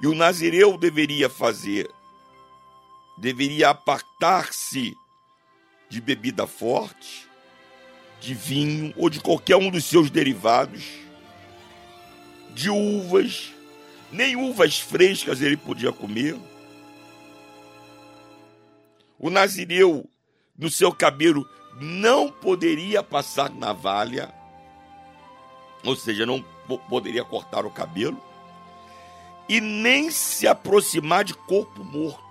E 0.00 0.06
o 0.06 0.14
nazireu 0.14 0.78
deveria 0.78 1.28
fazer, 1.28 1.90
deveria 3.18 3.70
apartar-se 3.70 4.96
de 5.88 6.00
bebida 6.00 6.46
forte, 6.46 7.28
de 8.18 8.34
vinho 8.34 8.94
ou 8.96 9.10
de 9.10 9.20
qualquer 9.20 9.56
um 9.56 9.70
dos 9.70 9.84
seus 9.84 10.10
derivados, 10.10 10.82
de 12.54 12.70
uvas, 12.70 13.51
nem 14.12 14.36
uvas 14.36 14.78
frescas 14.78 15.40
ele 15.40 15.56
podia 15.56 15.92
comer. 15.92 16.38
O 19.18 19.30
nazireu, 19.30 20.08
no 20.56 20.70
seu 20.70 20.92
cabelo, 20.92 21.48
não 21.80 22.30
poderia 22.30 23.02
passar 23.02 23.50
navalha, 23.50 24.32
ou 25.84 25.96
seja, 25.96 26.26
não 26.26 26.44
poderia 26.88 27.24
cortar 27.24 27.64
o 27.64 27.70
cabelo, 27.70 28.22
e 29.48 29.60
nem 29.60 30.10
se 30.10 30.46
aproximar 30.46 31.24
de 31.24 31.34
corpo 31.34 31.82
morto, 31.82 32.22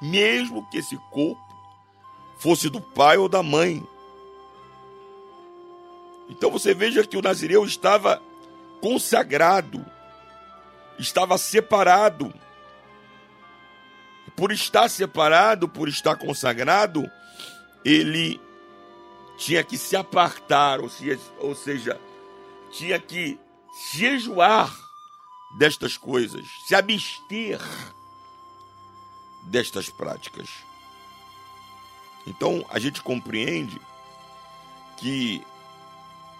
mesmo 0.00 0.68
que 0.68 0.78
esse 0.78 0.96
corpo 1.10 1.40
fosse 2.38 2.68
do 2.68 2.80
pai 2.80 3.16
ou 3.16 3.28
da 3.28 3.42
mãe. 3.42 3.82
Então 6.28 6.50
você 6.50 6.74
veja 6.74 7.06
que 7.06 7.16
o 7.16 7.22
Nazireu 7.22 7.64
estava 7.64 8.22
consagrado, 8.80 9.84
estava 11.02 11.36
separado. 11.36 12.32
Por 14.34 14.50
estar 14.50 14.88
separado, 14.88 15.68
por 15.68 15.88
estar 15.88 16.16
consagrado, 16.16 17.10
ele 17.84 18.40
tinha 19.36 19.62
que 19.62 19.76
se 19.76 19.94
apartar, 19.94 20.80
ou 20.80 20.88
seja, 20.88 21.20
ou 21.38 21.54
seja 21.54 22.00
tinha 22.70 22.98
que 22.98 23.38
jejuar 23.92 24.74
destas 25.58 25.98
coisas, 25.98 26.46
se 26.66 26.74
abster 26.74 27.60
destas 29.42 29.90
práticas. 29.90 30.48
Então 32.26 32.64
a 32.70 32.78
gente 32.78 33.02
compreende 33.02 33.78
que 34.96 35.44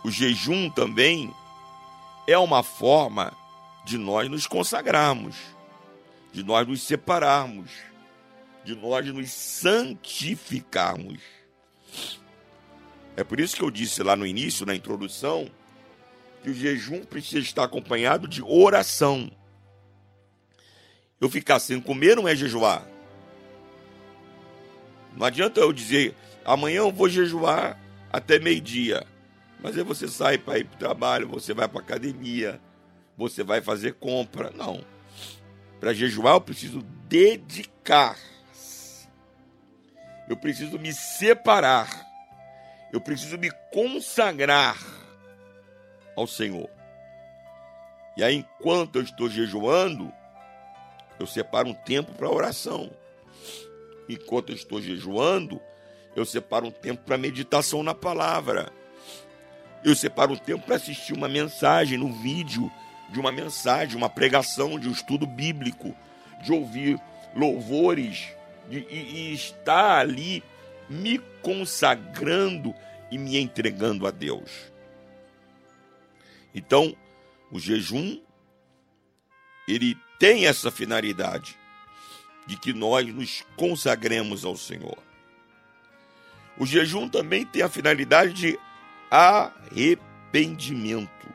o 0.03 0.11
jejum 0.11 0.71
também 0.71 1.35
é 2.27 2.39
uma 2.39 2.63
forma 2.63 3.37
de 3.85 3.99
nós 3.99 4.29
nos 4.29 4.47
consagrarmos, 4.47 5.37
de 6.33 6.43
nós 6.43 6.67
nos 6.67 6.83
separarmos, 6.83 7.71
de 8.65 8.75
nós 8.75 9.07
nos 9.07 9.31
santificarmos. 9.31 11.21
É 13.17 13.25
por 13.25 13.41
isso 13.41 13.57
que 13.57 13.63
eu 13.63 13.71
disse 13.71 14.03
lá 14.03 14.17
no 14.17 14.27
início, 14.27 14.65
na 14.65 14.75
introdução, 14.75 15.51
que 16.43 16.51
o 16.51 16.55
jejum 16.55 17.05
precisa 17.05 17.41
estar 17.41 17.65
acompanhado 17.65 18.27
de 18.27 18.43
oração. 18.43 19.31
Eu 21.21 21.29
ficar 21.29 21.61
sem 21.61 21.81
comer 21.81 22.17
não 22.17 22.27
é 22.27 22.35
jejuar. 22.35 22.87
Não 25.17 25.27
adianta 25.27 25.61
eu 25.61 25.73
dizer, 25.73 26.17
amanhã 26.45 26.79
eu 26.79 26.91
vou 26.91 27.09
jejuar 27.09 27.79
até 28.11 28.39
meio-dia. 28.39 29.07
Mas 29.63 29.77
aí 29.77 29.85
você 29.85 30.09
sai 30.09 30.39
para 30.39 30.59
ir 30.59 30.65
para 30.65 30.75
o 30.75 30.79
trabalho, 30.79 31.29
você 31.29 31.55
vai 31.55 31.69
para 31.69 31.81
academia, 31.81 32.61
você 33.17 33.43
vai 33.43 33.61
fazer 33.61 33.95
compra. 33.95 34.51
Não. 34.51 34.85
Para 35.81 35.93
jejuar 35.93 36.35
eu 36.35 36.41
preciso 36.41 36.83
dedicar. 37.09 38.17
Eu 40.29 40.37
preciso 40.37 40.79
me 40.79 40.93
separar. 40.93 42.07
Eu 42.93 43.01
preciso 43.01 43.39
me 43.39 43.51
consagrar 43.73 44.79
ao 46.17 46.27
Senhor. 46.27 46.69
E 48.17 48.23
aí, 48.23 48.37
enquanto 48.37 48.97
eu 48.97 49.03
estou 49.03 49.29
jejuando, 49.29 50.13
eu 51.19 51.27
separo 51.27 51.69
um 51.69 51.75
tempo 51.75 52.13
para 52.13 52.29
oração. 52.29 52.91
Enquanto 54.09 54.51
eu 54.51 54.57
estou 54.57 54.83
jejuando, 54.83 55.61
eu 56.15 56.25
separo 56.27 56.67
um 56.67 56.71
tempo 56.71 57.03
para 57.05 57.17
meditação 57.17 57.83
na 57.83 57.95
palavra. 57.95 58.71
Eu 59.83 59.97
separo 59.97 60.35
um 60.35 60.37
tempo 60.37 60.67
para 60.67 60.77
assistir 60.77 61.15
uma 61.15 61.29
mensagem 61.29 61.97
no 61.97 62.13
vídeo 62.13 62.71
de 63.13 63.21
uma 63.21 63.31
mensagem, 63.31 63.97
uma 63.97 64.09
pregação, 64.09 64.79
de 64.79 64.89
um 64.89 64.93
estudo 64.93 65.27
bíblico, 65.27 65.95
de 66.43 66.53
ouvir 66.53 67.01
louvores 67.35 68.29
de, 68.69 68.87
e, 68.91 69.31
e 69.31 69.35
estar 69.35 69.99
ali 69.99 70.43
me 70.89 71.19
consagrando 71.43 72.75
e 73.11 73.19
me 73.19 73.39
entregando 73.39 74.07
a 74.07 74.11
Deus. 74.11 74.51
Então, 76.55 76.97
o 77.51 77.59
jejum 77.59 78.21
ele 79.69 79.97
tem 80.19 80.47
essa 80.47 80.71
finalidade 80.71 81.59
de 82.47 82.57
que 82.57 82.73
nós 82.73 83.07
nos 83.07 83.45
consagremos 83.57 84.45
ao 84.45 84.57
Senhor. 84.57 84.97
O 86.59 86.67
jejum 86.67 87.09
também 87.09 87.47
tem 87.47 87.63
a 87.63 87.69
finalidade 87.69 88.33
de 88.33 88.59
arrependimento, 89.11 91.29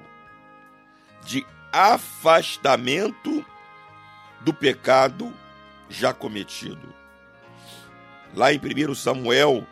de 1.25 1.45
afastamento 1.77 3.45
do 4.41 4.51
pecado 4.51 5.31
já 5.87 6.11
cometido. 6.11 6.91
Lá 8.33 8.51
em 8.51 8.59
1 8.59 8.95
Samuel, 8.95 9.65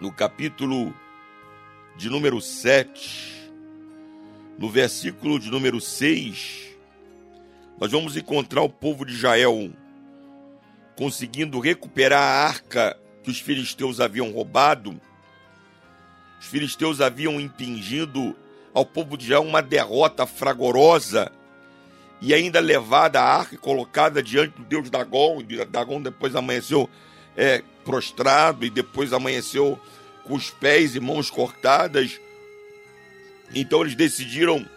no 0.00 0.10
capítulo 0.10 0.94
de 1.96 2.08
número 2.08 2.40
7, 2.40 3.52
no 4.58 4.70
versículo 4.70 5.38
de 5.38 5.50
número 5.50 5.82
6, 5.82 6.74
nós 7.78 7.92
vamos 7.92 8.16
encontrar 8.16 8.62
o 8.62 8.70
povo 8.70 9.04
de 9.04 9.12
Israel 9.12 9.70
conseguindo 10.96 11.60
recuperar 11.60 12.22
a 12.22 12.46
arca 12.46 12.98
que 13.22 13.30
os 13.30 13.38
filisteus 13.38 14.00
haviam 14.00 14.32
roubado. 14.32 14.98
Os 16.40 16.46
filisteus 16.46 17.02
haviam 17.02 17.38
impingido 17.38 18.34
ao 18.76 18.84
povo 18.84 19.16
de 19.16 19.24
Israel 19.24 19.40
uma 19.40 19.62
derrota 19.62 20.26
fragorosa 20.26 21.32
e 22.20 22.34
ainda 22.34 22.60
levada 22.60 23.18
a 23.18 23.24
arca 23.24 23.54
e 23.54 23.58
colocada 23.58 24.22
diante 24.22 24.58
do 24.58 24.64
deus 24.64 24.90
Dagon. 24.90 25.40
E 25.40 25.64
Dagon 25.64 26.02
depois 26.02 26.36
amanheceu 26.36 26.86
é, 27.34 27.62
prostrado 27.86 28.66
e 28.66 28.70
depois 28.70 29.14
amanheceu 29.14 29.80
com 30.24 30.34
os 30.34 30.50
pés 30.50 30.94
e 30.94 31.00
mãos 31.00 31.30
cortadas. 31.30 32.20
Então 33.54 33.80
eles 33.80 33.94
decidiram 33.94 34.68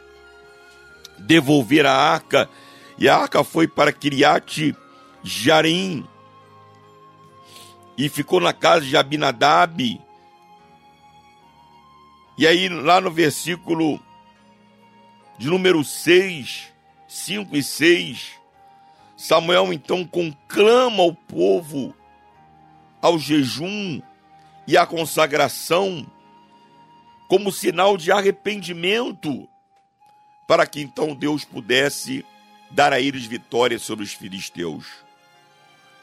devolver 1.17 1.85
a 1.85 1.93
arca 1.93 2.49
e 2.97 3.09
a 3.09 3.17
arca 3.17 3.43
foi 3.43 3.67
para 3.67 3.91
Kiriat 3.91 4.73
Jarim 5.21 6.07
e 7.97 8.07
ficou 8.07 8.39
na 8.39 8.53
casa 8.53 8.85
de 8.85 8.95
Abinadab. 8.95 9.99
E 12.39 12.47
aí, 12.47 12.69
lá 12.69 13.01
no 13.01 13.11
versículo 13.11 14.01
de 15.37 15.49
número 15.49 15.83
6, 15.83 16.71
5 17.05 17.57
e 17.57 17.61
6, 17.61 18.31
Samuel 19.17 19.73
então 19.73 20.05
conclama 20.05 21.03
o 21.03 21.13
povo 21.13 21.93
ao 23.01 23.19
jejum 23.19 24.01
e 24.65 24.77
à 24.77 24.87
consagração 24.87 26.09
como 27.27 27.51
sinal 27.51 27.97
de 27.97 28.09
arrependimento, 28.09 29.45
para 30.47 30.65
que 30.65 30.79
então 30.79 31.13
Deus 31.13 31.43
pudesse 31.43 32.25
dar 32.71 32.93
a 32.93 33.01
eles 33.01 33.25
vitória 33.25 33.77
sobre 33.77 34.05
os 34.05 34.13
filisteus. 34.13 34.87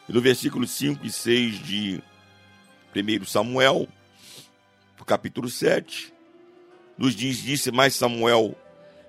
E 0.06 0.12
no 0.12 0.20
versículo 0.20 0.66
5 0.66 1.02
e 1.02 1.10
6 1.10 1.64
de 1.64 2.02
1 2.94 3.24
Samuel, 3.24 3.88
capítulo 5.06 5.48
7, 5.48 6.15
nos 6.96 7.14
diz: 7.14 7.38
Disse 7.38 7.70
mais 7.70 7.94
Samuel: 7.94 8.54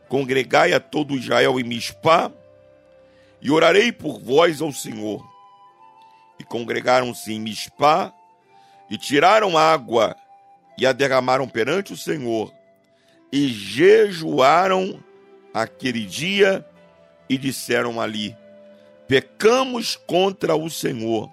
Congregai 0.07 0.73
a 0.73 0.79
todo 0.79 1.15
Israel 1.15 1.59
em 1.59 1.63
Mispá, 1.63 2.31
e 3.41 3.51
orarei 3.51 3.91
por 3.91 4.19
vós 4.19 4.61
ao 4.61 4.71
Senhor. 4.71 5.25
E 6.39 6.43
congregaram-se 6.43 7.33
em 7.33 7.39
Mispá, 7.39 8.13
e 8.89 8.97
tiraram 8.97 9.57
água, 9.57 10.15
e 10.77 10.85
a 10.85 10.91
derramaram 10.91 11.47
perante 11.47 11.93
o 11.93 11.97
Senhor, 11.97 12.53
e 13.31 13.47
jejuaram 13.47 15.03
aquele 15.53 16.05
dia, 16.05 16.65
e 17.29 17.37
disseram 17.37 17.99
ali: 17.99 18.35
Pecamos 19.07 19.95
contra 19.95 20.55
o 20.55 20.69
Senhor. 20.69 21.31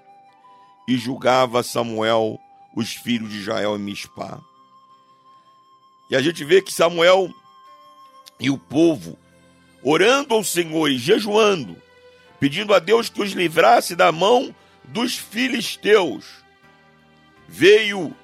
E 0.86 0.98
julgava 0.98 1.62
Samuel 1.62 2.38
os 2.76 2.92
filhos 2.92 3.30
de 3.30 3.38
Israel 3.38 3.74
em 3.76 3.80
Mispá. 3.80 4.38
E 6.10 6.16
a 6.16 6.22
gente 6.22 6.44
vê 6.44 6.60
que 6.60 6.72
Samuel 6.72 7.30
e 8.38 8.50
o 8.50 8.58
povo, 8.58 9.18
orando 9.82 10.34
ao 10.34 10.44
Senhor 10.44 10.90
e 10.90 10.98
jejuando, 10.98 11.76
pedindo 12.38 12.74
a 12.74 12.78
Deus 12.78 13.08
que 13.08 13.22
os 13.22 13.32
livrasse 13.32 13.94
da 13.94 14.12
mão 14.12 14.54
dos 14.84 15.16
filisteus, 15.16 16.24
veio 17.48 18.14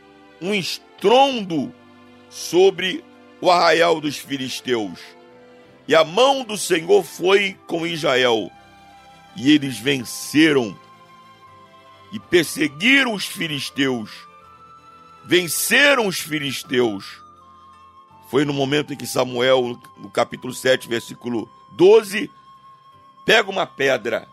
um 0.41 0.55
estrondo 0.55 1.74
sobre 2.28 3.05
o 3.41 3.51
arraial 3.51 4.01
dos 4.01 4.16
filisteus. 4.16 4.99
E 5.89 5.95
a 5.95 6.05
mão 6.05 6.45
do 6.45 6.57
Senhor 6.57 7.03
foi 7.03 7.57
com 7.66 7.87
Israel, 7.87 8.51
e 9.37 9.51
eles 9.51 9.78
venceram 9.78 10.78
e 12.12 12.18
perseguiram 12.18 13.14
os 13.14 13.24
filisteus. 13.24 14.11
Venceram 15.24 16.07
os 16.07 16.18
filisteus. 16.18 17.20
Foi 18.31 18.45
no 18.45 18.53
momento 18.53 18.93
em 18.93 18.97
que 18.97 19.09
Samuel, 19.09 19.76
no 19.97 20.09
capítulo 20.09 20.55
7, 20.55 20.89
versículo 20.89 21.51
12, 21.72 22.31
pega 23.26 23.51
uma 23.51 23.66
pedra, 23.66 24.28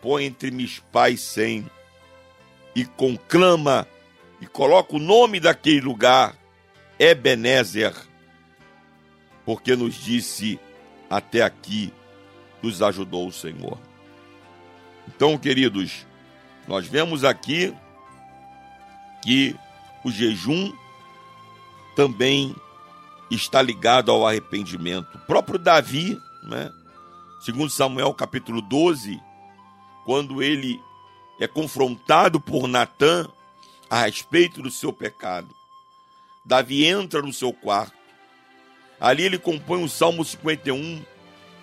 põe 0.00 0.24
entre 0.24 0.52
Mispá 0.52 1.10
e 1.10 1.18
Sem, 1.18 1.68
e 2.76 2.84
conclama 2.84 3.88
e 4.40 4.46
coloca 4.46 4.94
o 4.94 5.00
nome 5.00 5.40
daquele 5.40 5.80
lugar, 5.80 6.36
Ebenezer, 6.96 7.92
porque 9.44 9.74
nos 9.74 9.96
disse: 9.96 10.60
até 11.10 11.42
aqui 11.42 11.92
nos 12.62 12.82
ajudou 12.82 13.26
o 13.26 13.32
Senhor. 13.32 13.78
Então, 15.08 15.36
queridos, 15.36 16.06
nós 16.68 16.86
vemos 16.86 17.24
aqui 17.24 17.74
que 19.24 19.56
o 20.04 20.10
jejum 20.12 20.72
também 21.96 22.54
está 23.34 23.60
ligado 23.60 24.10
ao 24.10 24.26
arrependimento. 24.26 25.16
O 25.16 25.18
próprio 25.20 25.58
Davi, 25.58 26.18
né? 26.42 26.70
segundo 27.40 27.70
Samuel 27.70 28.12
capítulo 28.14 28.60
12, 28.62 29.20
quando 30.04 30.42
ele 30.42 30.80
é 31.40 31.46
confrontado 31.46 32.40
por 32.40 32.66
Natã 32.66 33.28
a 33.90 34.02
respeito 34.02 34.62
do 34.62 34.70
seu 34.70 34.92
pecado, 34.92 35.48
Davi 36.44 36.84
entra 36.84 37.22
no 37.22 37.32
seu 37.32 37.52
quarto. 37.52 37.96
Ali 39.00 39.24
ele 39.24 39.38
compõe 39.38 39.82
o 39.82 39.88
Salmo 39.88 40.24
51 40.24 41.04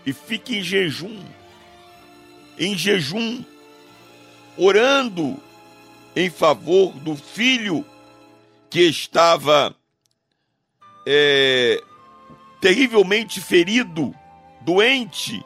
e 0.05 0.13
fica 0.13 0.53
em 0.53 0.63
jejum. 0.63 1.23
Em 2.57 2.77
jejum, 2.77 3.43
orando 4.57 5.39
em 6.15 6.29
favor 6.29 6.93
do 6.93 7.15
filho 7.15 7.85
que 8.69 8.81
estava 8.81 9.75
é, 11.05 11.83
terrivelmente 12.59 13.41
ferido, 13.41 14.13
doente. 14.61 15.45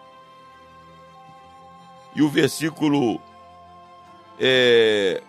E 2.16 2.22
o 2.22 2.30
versículo 2.30 3.22
é, 4.40 5.22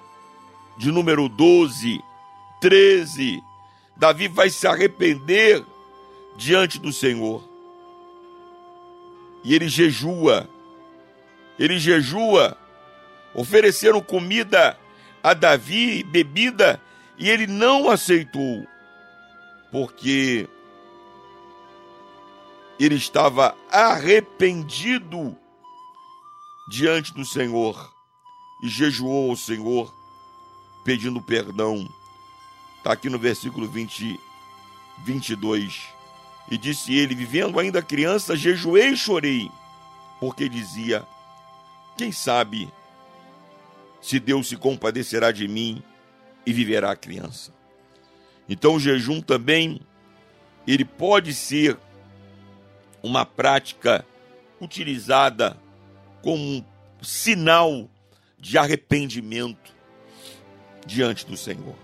de 0.76 0.90
número 0.90 1.28
12, 1.28 2.00
13, 2.60 3.42
Davi 3.96 4.28
vai 4.28 4.50
se 4.50 4.66
arrepender 4.66 5.64
diante 6.36 6.78
do 6.78 6.92
Senhor. 6.92 7.42
E 9.42 9.54
ele 9.54 9.68
jejua, 9.68 10.48
ele 11.58 11.78
jejua, 11.78 12.56
ofereceram 13.34 14.00
comida 14.00 14.78
a 15.22 15.34
Davi, 15.34 16.02
bebida, 16.02 16.80
e 17.18 17.30
ele 17.30 17.46
não 17.46 17.88
aceitou, 17.88 18.66
porque 19.70 20.48
ele 22.78 22.94
estava 22.94 23.56
arrependido 23.70 25.36
diante 26.68 27.12
do 27.14 27.24
Senhor 27.24 27.92
e 28.62 28.68
jejuou 28.68 29.30
ao 29.30 29.36
Senhor 29.36 29.92
pedindo 30.84 31.20
perdão. 31.20 31.88
Está 32.78 32.92
aqui 32.92 33.08
no 33.08 33.18
versículo 33.18 33.66
20, 33.66 34.20
22. 35.04 35.82
E 36.50 36.56
disse 36.56 36.94
ele, 36.94 37.14
vivendo 37.14 37.58
ainda 37.58 37.82
criança, 37.82 38.36
jejuei 38.36 38.90
e 38.90 38.96
chorei, 38.96 39.50
porque 40.20 40.48
dizia: 40.48 41.06
Quem 41.96 42.12
sabe 42.12 42.72
se 44.00 44.20
Deus 44.20 44.48
se 44.48 44.56
compadecerá 44.56 45.32
de 45.32 45.48
mim 45.48 45.82
e 46.46 46.52
viverá 46.52 46.92
a 46.92 46.96
criança. 46.96 47.55
Então 48.48 48.74
o 48.74 48.80
jejum 48.80 49.20
também 49.20 49.80
ele 50.66 50.84
pode 50.84 51.32
ser 51.34 51.76
uma 53.02 53.24
prática 53.24 54.04
utilizada 54.60 55.56
como 56.22 56.42
um 56.42 56.64
sinal 57.02 57.88
de 58.38 58.58
arrependimento 58.58 59.74
diante 60.84 61.26
do 61.26 61.36
Senhor. 61.36 61.76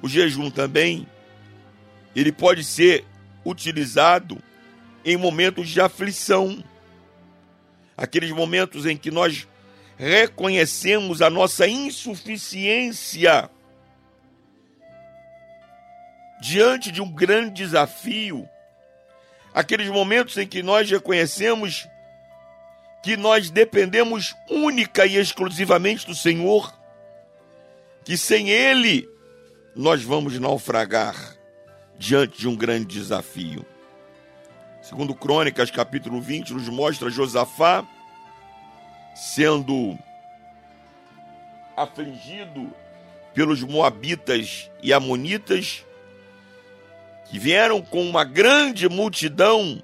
O 0.00 0.08
jejum 0.08 0.50
também 0.50 1.06
ele 2.14 2.32
pode 2.32 2.64
ser 2.64 3.04
utilizado 3.44 4.42
em 5.04 5.16
momentos 5.16 5.68
de 5.68 5.80
aflição, 5.80 6.62
aqueles 7.96 8.30
momentos 8.30 8.86
em 8.86 8.96
que 8.96 9.10
nós 9.10 9.48
reconhecemos 9.96 11.22
a 11.22 11.30
nossa 11.30 11.66
insuficiência 11.66 13.50
diante 16.42 16.90
de 16.90 17.00
um 17.00 17.08
grande 17.08 17.62
desafio, 17.62 18.48
aqueles 19.54 19.88
momentos 19.88 20.36
em 20.36 20.44
que 20.44 20.60
nós 20.60 20.90
reconhecemos 20.90 21.86
que 23.00 23.16
nós 23.16 23.48
dependemos 23.48 24.34
única 24.50 25.06
e 25.06 25.16
exclusivamente 25.16 26.04
do 26.04 26.16
Senhor, 26.16 26.76
que 28.04 28.16
sem 28.16 28.50
Ele 28.50 29.08
nós 29.76 30.02
vamos 30.02 30.36
naufragar 30.40 31.14
diante 31.96 32.40
de 32.40 32.48
um 32.48 32.56
grande 32.56 32.86
desafio. 32.86 33.64
Segundo 34.82 35.14
Crônicas, 35.14 35.70
capítulo 35.70 36.20
20, 36.20 36.54
nos 36.54 36.68
mostra 36.68 37.08
Josafá 37.08 37.86
sendo 39.14 39.96
afligido 41.76 42.68
pelos 43.32 43.62
moabitas 43.62 44.68
e 44.82 44.92
amonitas 44.92 45.84
que 47.32 47.38
vieram 47.38 47.80
com 47.80 48.06
uma 48.06 48.24
grande 48.24 48.90
multidão 48.90 49.82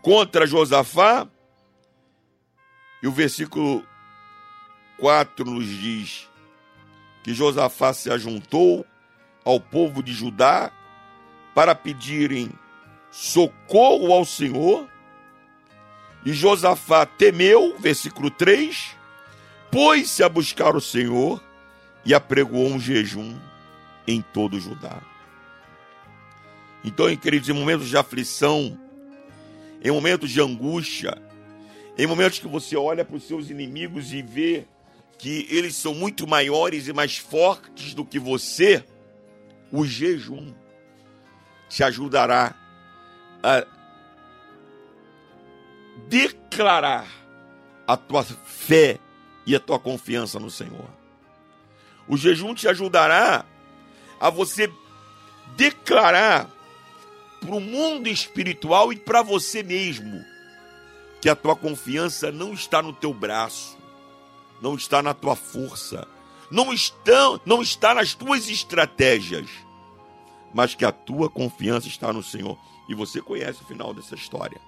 contra 0.00 0.46
Josafá. 0.46 1.26
E 3.02 3.08
o 3.08 3.10
versículo 3.10 3.84
4 5.00 5.44
nos 5.44 5.66
diz 5.66 6.30
que 7.24 7.34
Josafá 7.34 7.92
se 7.92 8.08
ajuntou 8.08 8.86
ao 9.44 9.58
povo 9.58 10.00
de 10.00 10.12
Judá 10.12 10.70
para 11.56 11.74
pedirem 11.74 12.52
socorro 13.10 14.12
ao 14.12 14.24
Senhor 14.24 14.88
e 16.24 16.32
Josafá 16.32 17.04
temeu, 17.04 17.76
versículo 17.80 18.30
3, 18.30 18.94
pôs-se 19.72 20.22
a 20.22 20.28
buscar 20.28 20.76
o 20.76 20.80
Senhor 20.80 21.42
e 22.04 22.14
apregoou 22.14 22.68
um 22.68 22.78
jejum 22.78 23.36
em 24.06 24.22
todo 24.22 24.60
Judá. 24.60 25.13
Então, 26.84 27.14
queridos, 27.16 27.48
em 27.48 27.54
momentos 27.54 27.88
de 27.88 27.96
aflição, 27.96 28.78
em 29.82 29.90
momentos 29.90 30.30
de 30.30 30.40
angústia, 30.40 31.16
em 31.96 32.06
momentos 32.06 32.38
que 32.38 32.46
você 32.46 32.76
olha 32.76 33.04
para 33.04 33.16
os 33.16 33.24
seus 33.24 33.48
inimigos 33.48 34.12
e 34.12 34.20
vê 34.20 34.66
que 35.18 35.46
eles 35.50 35.74
são 35.74 35.94
muito 35.94 36.26
maiores 36.26 36.86
e 36.86 36.92
mais 36.92 37.16
fortes 37.16 37.94
do 37.94 38.04
que 38.04 38.18
você, 38.18 38.84
o 39.72 39.86
jejum 39.86 40.52
te 41.68 41.82
ajudará 41.82 42.54
a 43.42 43.64
declarar 46.08 47.06
a 47.86 47.96
tua 47.96 48.22
fé 48.22 48.98
e 49.46 49.56
a 49.56 49.60
tua 49.60 49.78
confiança 49.78 50.38
no 50.38 50.50
Senhor. 50.50 50.88
O 52.06 52.16
jejum 52.16 52.54
te 52.54 52.68
ajudará 52.68 53.46
a 54.20 54.30
você 54.30 54.70
declarar 55.56 56.50
para 57.44 57.54
o 57.54 57.60
mundo 57.60 58.08
espiritual 58.08 58.92
e 58.92 58.96
para 58.96 59.22
você 59.22 59.62
mesmo 59.62 60.24
que 61.20 61.28
a 61.28 61.36
tua 61.36 61.54
confiança 61.54 62.32
não 62.32 62.52
está 62.52 62.82
no 62.82 62.92
teu 62.92 63.12
braço, 63.12 63.76
não 64.60 64.74
está 64.74 65.02
na 65.02 65.12
tua 65.12 65.36
força, 65.36 66.06
não 66.50 66.72
está, 66.72 67.40
não 67.44 67.62
está 67.62 67.94
nas 67.94 68.14
tuas 68.14 68.48
estratégias, 68.48 69.48
mas 70.52 70.74
que 70.74 70.84
a 70.84 70.92
tua 70.92 71.28
confiança 71.28 71.88
está 71.88 72.12
no 72.12 72.22
Senhor. 72.22 72.58
E 72.88 72.94
você 72.94 73.20
conhece 73.20 73.62
o 73.62 73.66
final 73.66 73.92
dessa 73.92 74.14
história. 74.14 74.60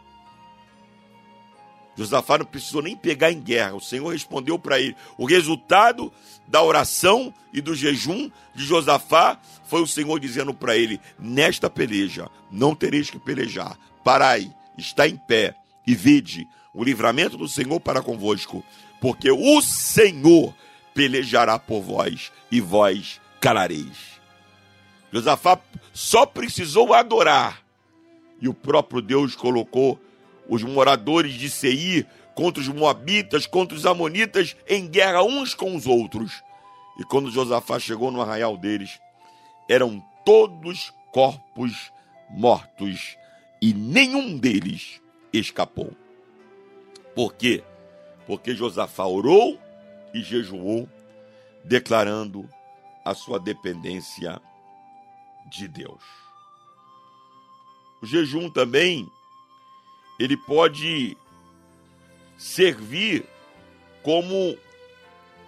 Josafá 1.97 2.39
não 2.39 2.45
precisou 2.45 2.83
nem 2.83 2.95
pegar 2.95 3.33
em 3.33 3.41
guerra. 3.41 3.75
O 3.75 3.81
Senhor 3.81 4.13
respondeu 4.13 4.59
para 4.59 4.79
ele. 4.79 4.95
O 5.17 5.25
resultado 5.25 6.13
da 6.47 6.63
oração 6.63 7.33
e 7.53 7.61
do 7.61 7.75
jejum 7.75 8.31
de 8.55 8.65
Josafá 8.65 9.41
foi 9.65 9.81
o 9.81 9.87
Senhor 9.87 10.21
dizendo 10.21 10.53
para 10.53 10.77
ele: 10.77 11.01
Nesta 11.19 11.71
peleja 11.71 12.29
não 12.51 12.75
tereis 12.75 13.09
que 13.09 13.19
pelejar. 13.19 13.79
Parai, 14.05 14.53
está 14.77 15.09
em 15.09 15.17
pé 15.17 15.55
e 15.87 15.95
vede 15.95 16.47
o 16.75 16.85
livramento 16.85 17.39
do 17.39 17.49
Senhor 17.49 17.81
para 17.81 18.03
convosco, 18.03 18.63
porque 19.01 19.31
o 19.31 19.63
Senhor 19.63 20.55
pelejará 20.95 21.59
por 21.59 21.81
vós 21.81 22.31
e 22.51 22.61
vós 22.61 23.21
calareis. 23.41 24.21
Josafá 25.11 25.59
só 25.95 26.27
precisou 26.27 26.93
adorar 26.93 27.63
e 28.41 28.49
o 28.49 28.55
próprio 28.55 29.01
Deus 29.01 29.35
colocou 29.35 29.99
os 30.49 30.63
moradores 30.63 31.35
de 31.35 31.51
Seir 31.51 32.07
contra 32.35 32.61
os 32.61 32.69
moabitas, 32.69 33.47
contra 33.47 33.77
os 33.77 33.87
amonitas, 33.87 34.57
em 34.69 34.87
guerra 34.87 35.23
uns 35.23 35.55
com 35.55 35.75
os 35.75 35.87
outros. 35.87 36.43
E 36.99 37.05
quando 37.05 37.31
Josafá 37.31 37.79
chegou 37.79 38.11
no 38.11 38.21
arraial 38.21 38.57
deles, 38.57 39.01
eram 39.69 40.03
todos 40.25 40.93
corpos 41.13 41.91
mortos 42.29 43.17
e 43.61 43.73
nenhum 43.73 44.37
deles 44.37 45.01
escapou. 45.33 45.93
Por 47.15 47.35
quê? 47.35 47.65
Porque 48.27 48.55
Josafá 48.55 49.07
orou 49.07 49.59
e 50.13 50.23
jejuou, 50.23 50.89
declarando 51.65 52.49
a 53.05 53.15
sua 53.15 53.39
dependência 53.39 54.41
de 55.51 55.69
Deus. 55.69 56.03
O 58.03 58.07
jejum 58.07 58.51
também 58.51 59.09
ele 60.19 60.37
pode 60.37 61.17
servir 62.37 63.25
como 64.03 64.57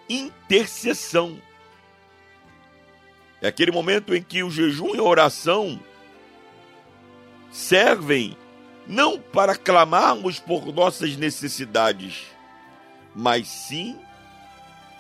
intercessão. 0.08 1.40
É 3.40 3.48
aquele 3.48 3.70
momento 3.70 4.14
em 4.14 4.22
que 4.22 4.42
o 4.42 4.50
jejum 4.50 4.94
e 4.94 4.98
a 4.98 5.02
oração 5.02 5.80
servem 7.50 8.36
não 8.86 9.20
para 9.20 9.54
clamarmos 9.54 10.40
por 10.40 10.72
nossas 10.72 11.16
necessidades, 11.16 12.26
mas 13.14 13.46
sim 13.46 13.98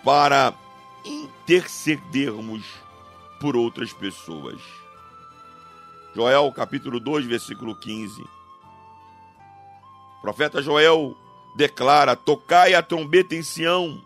para 0.04 0.54
intercedermos 1.04 2.64
por 3.40 3.56
outras 3.56 3.92
pessoas. 3.92 4.60
Joel 6.14 6.52
capítulo 6.52 7.00
2, 7.00 7.26
versículo 7.26 7.74
15. 7.74 8.37
O 10.18 10.20
profeta 10.20 10.60
Joel 10.60 11.16
declara: 11.54 12.16
Tocai 12.16 12.74
a 12.74 12.82
trombeta 12.82 13.34
em 13.34 13.42
Sião, 13.42 14.00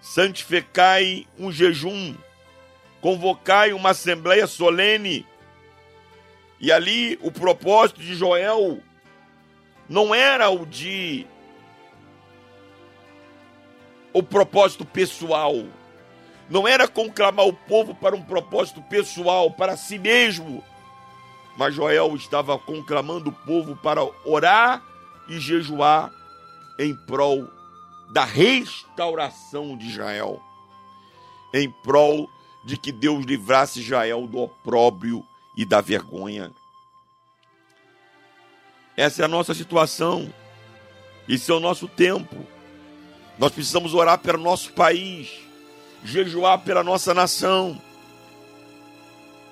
santificai 0.00 1.26
um 1.38 1.50
jejum, 1.50 2.14
convocai 3.00 3.72
uma 3.72 3.90
assembleia 3.90 4.46
solene. 4.46 5.26
E 6.60 6.72
ali 6.72 7.18
o 7.22 7.30
propósito 7.30 8.00
de 8.00 8.14
Joel 8.14 8.80
não 9.88 10.14
era 10.14 10.48
o 10.50 10.64
de 10.64 11.26
o 14.12 14.22
propósito 14.22 14.84
pessoal. 14.84 15.54
Não 16.48 16.68
era 16.68 16.86
conclamar 16.86 17.46
o 17.46 17.52
povo 17.52 17.94
para 17.94 18.14
um 18.14 18.22
propósito 18.22 18.82
pessoal, 18.82 19.50
para 19.50 19.76
si 19.76 19.98
mesmo. 19.98 20.62
Mas 21.56 21.74
Joel 21.74 22.14
estava 22.14 22.58
conclamando 22.58 23.30
o 23.30 23.32
povo 23.32 23.74
para 23.76 24.02
orar 24.24 24.82
e 25.28 25.38
jejuar 25.38 26.12
em 26.78 26.94
prol 27.06 27.48
da 28.12 28.24
restauração 28.24 29.76
de 29.76 29.86
Israel, 29.86 30.42
em 31.52 31.70
prol 31.70 32.28
de 32.64 32.76
que 32.76 32.92
Deus 32.92 33.24
livrasse 33.24 33.80
Israel 33.80 34.26
do 34.26 34.38
opróbrio 34.38 35.24
e 35.56 35.64
da 35.64 35.80
vergonha. 35.80 36.52
Essa 38.96 39.22
é 39.22 39.24
a 39.24 39.28
nossa 39.28 39.54
situação, 39.54 40.32
esse 41.28 41.50
é 41.50 41.54
o 41.54 41.60
nosso 41.60 41.88
tempo. 41.88 42.46
Nós 43.38 43.50
precisamos 43.50 43.94
orar 43.94 44.18
pelo 44.18 44.38
nosso 44.38 44.72
país, 44.72 45.32
jejuar 46.04 46.60
pela 46.60 46.84
nossa 46.84 47.12
nação. 47.12 47.80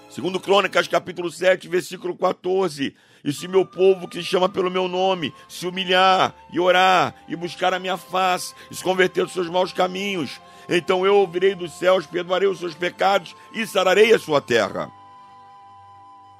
Segundo 0.08 0.38
Crônicas, 0.38 0.86
capítulo 0.86 1.30
7, 1.30 1.66
versículo 1.68 2.16
14. 2.16 2.94
E 3.24 3.32
se 3.32 3.46
meu 3.46 3.64
povo 3.64 4.08
que 4.08 4.18
se 4.18 4.24
chama 4.24 4.48
pelo 4.48 4.70
meu 4.70 4.88
nome 4.88 5.32
se 5.48 5.66
humilhar 5.66 6.34
e 6.52 6.58
orar 6.58 7.14
e 7.28 7.36
buscar 7.36 7.72
a 7.72 7.78
minha 7.78 7.96
face 7.96 8.54
e 8.70 8.74
se 8.74 8.82
converter 8.82 9.24
dos 9.24 9.32
seus 9.32 9.48
maus 9.48 9.72
caminhos, 9.72 10.40
então 10.68 11.06
eu 11.06 11.16
ouvirei 11.16 11.54
dos 11.54 11.72
céus, 11.72 12.06
perdoarei 12.06 12.48
os 12.48 12.58
seus 12.58 12.74
pecados 12.74 13.36
e 13.52 13.66
sararei 13.66 14.12
a 14.12 14.18
sua 14.18 14.40
terra. 14.40 14.90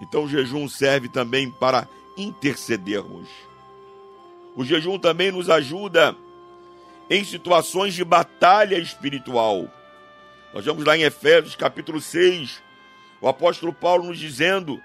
Então 0.01 0.25
o 0.25 0.29
jejum 0.29 0.69
serve 0.69 1.09
também 1.09 1.51
para 1.51 1.87
intercedermos. 2.17 3.29
O 4.57 4.65
jejum 4.65 4.99
também 4.99 5.31
nos 5.31 5.49
ajuda 5.49 6.17
em 7.09 7.25
situações 7.25 7.95
de 7.95 8.05
batalha 8.05 8.77
espiritual. 8.77 9.71
Nós 10.53 10.65
vamos 10.65 10.85
lá 10.85 10.97
em 10.97 11.03
Efésios 11.03 11.55
capítulo 11.55 12.01
6, 12.01 12.63
o 13.21 13.29
apóstolo 13.29 13.73
Paulo 13.73 14.05
nos 14.05 14.19
dizendo, 14.19 14.83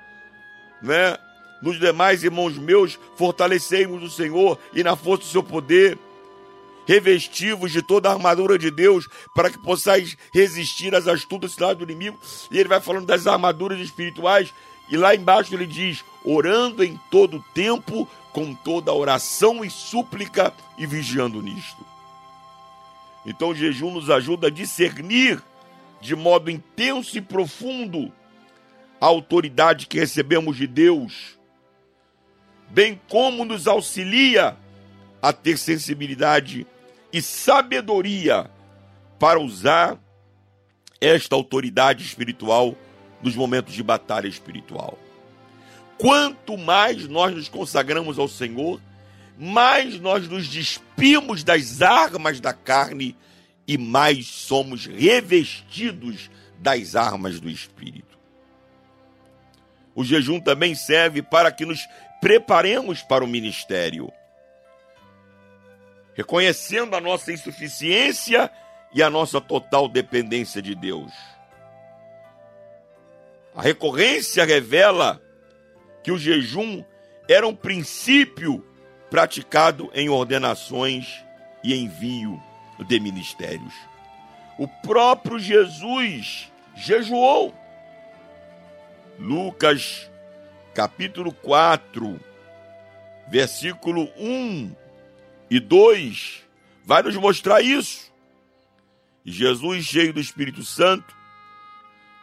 né? 0.81 1.17
Nos 1.61 1.79
demais 1.79 2.23
irmãos 2.23 2.57
meus, 2.57 2.99
fortalecei-vos 3.15 4.01
no 4.01 4.09
Senhor 4.09 4.59
e 4.73 4.83
na 4.83 4.95
força 4.95 5.23
do 5.23 5.29
seu 5.29 5.43
poder. 5.43 5.97
Revestivos 6.85 7.71
de 7.71 7.81
toda 7.81 8.09
a 8.09 8.13
armadura 8.13 8.57
de 8.57 8.71
Deus, 8.71 9.09
para 9.35 9.49
que 9.49 9.57
possais 9.57 10.15
resistir 10.33 10.95
às 10.95 11.07
astutas 11.07 11.51
cidades 11.51 11.77
do 11.77 11.83
inimigo. 11.83 12.17
E 12.49 12.57
ele 12.57 12.69
vai 12.69 12.79
falando 12.79 13.05
das 13.05 13.27
armaduras 13.27 13.79
espirituais, 13.79 14.53
e 14.89 14.95
lá 14.95 15.13
embaixo 15.13 15.53
ele 15.53 15.65
diz: 15.65 16.05
orando 16.23 16.83
em 16.83 16.97
todo 17.11 17.43
tempo, 17.53 18.07
com 18.31 18.53
toda 18.53 18.93
oração 18.93 19.65
e 19.65 19.69
súplica, 19.69 20.53
e 20.77 20.85
vigiando 20.85 21.41
nisto. 21.41 21.85
Então 23.25 23.49
o 23.49 23.55
jejum 23.55 23.91
nos 23.91 24.09
ajuda 24.09 24.47
a 24.47 24.51
discernir 24.51 25.43
de 25.99 26.15
modo 26.15 26.49
intenso 26.49 27.17
e 27.17 27.21
profundo 27.21 28.13
a 29.01 29.05
autoridade 29.05 29.87
que 29.87 29.99
recebemos 29.99 30.55
de 30.55 30.65
Deus 30.65 31.36
bem 32.69 32.99
como 33.07 33.45
nos 33.45 33.67
auxilia 33.67 34.55
a 35.21 35.33
ter 35.33 35.57
sensibilidade 35.57 36.67
e 37.11 37.21
sabedoria 37.21 38.49
para 39.19 39.39
usar 39.39 39.97
esta 40.99 41.35
autoridade 41.35 42.03
espiritual 42.03 42.75
nos 43.21 43.35
momentos 43.35 43.73
de 43.73 43.83
batalha 43.83 44.27
espiritual. 44.27 44.97
Quanto 45.97 46.57
mais 46.57 47.07
nós 47.07 47.33
nos 47.33 47.49
consagramos 47.49 48.19
ao 48.19 48.27
Senhor, 48.27 48.79
mais 49.37 49.99
nós 49.99 50.27
nos 50.27 50.47
despimos 50.47 51.43
das 51.43 51.81
armas 51.81 52.39
da 52.39 52.53
carne 52.53 53.15
e 53.67 53.77
mais 53.77 54.27
somos 54.27 54.85
revestidos 54.85 56.29
das 56.59 56.95
armas 56.95 57.39
do 57.39 57.49
Espírito. 57.49 58.17
O 59.95 60.03
jejum 60.03 60.39
também 60.39 60.75
serve 60.75 61.21
para 61.23 61.51
que 61.51 61.65
nos 61.65 61.79
preparemos 62.21 63.01
para 63.01 63.23
o 63.23 63.27
ministério, 63.27 64.11
reconhecendo 66.13 66.95
a 66.95 67.01
nossa 67.01 67.31
insuficiência 67.31 68.51
e 68.93 69.03
a 69.03 69.09
nossa 69.09 69.39
total 69.39 69.87
dependência 69.87 70.61
de 70.61 70.73
Deus. 70.73 71.11
A 73.55 73.61
recorrência 73.61 74.45
revela 74.45 75.21
que 76.03 76.11
o 76.11 76.17
jejum 76.17 76.83
era 77.27 77.47
um 77.47 77.55
princípio 77.55 78.65
praticado 79.09 79.89
em 79.93 80.09
ordenações 80.09 81.23
e 81.63 81.75
envio 81.75 82.41
de 82.87 82.99
ministérios. 82.99 83.73
O 84.57 84.67
próprio 84.67 85.39
Jesus 85.39 86.51
jejuou. 86.75 87.53
Lucas 89.19 90.09
capítulo 90.77 91.33
4, 91.33 92.19
versículo 93.27 94.11
1 94.15 94.75
e 95.49 95.59
2, 95.59 96.43
vai 96.85 97.01
nos 97.01 97.15
mostrar 97.15 97.61
isso. 97.61 98.13
Jesus, 99.25 99.85
cheio 99.85 100.13
do 100.13 100.19
Espírito 100.19 100.63
Santo, 100.63 101.15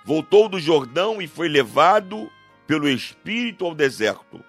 voltou 0.04 0.48
do 0.48 0.60
Jordão 0.60 1.20
e 1.20 1.26
foi 1.26 1.48
levado 1.48 2.30
pelo 2.64 2.88
Espírito 2.88 3.64
ao 3.64 3.74
deserto. 3.74 4.40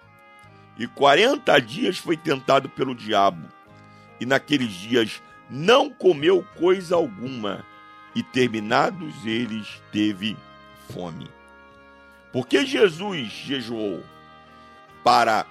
E 0.78 0.86
quarenta 0.86 1.60
dias 1.60 1.98
foi 1.98 2.16
tentado 2.16 2.70
pelo 2.70 2.94
diabo. 2.94 3.48
E 4.20 4.26
naqueles 4.28 4.72
dias 4.72 5.20
não 5.50 5.90
comeu 5.90 6.46
coisa 6.60 6.96
alguma. 6.96 7.66
E 8.14 8.22
terminados 8.22 9.26
eles, 9.26 9.82
teve 9.92 10.38
fome. 10.94 11.35
Porque 12.36 12.66
Jesus 12.66 13.30
jejuou 13.30 14.04
para 15.06 15.48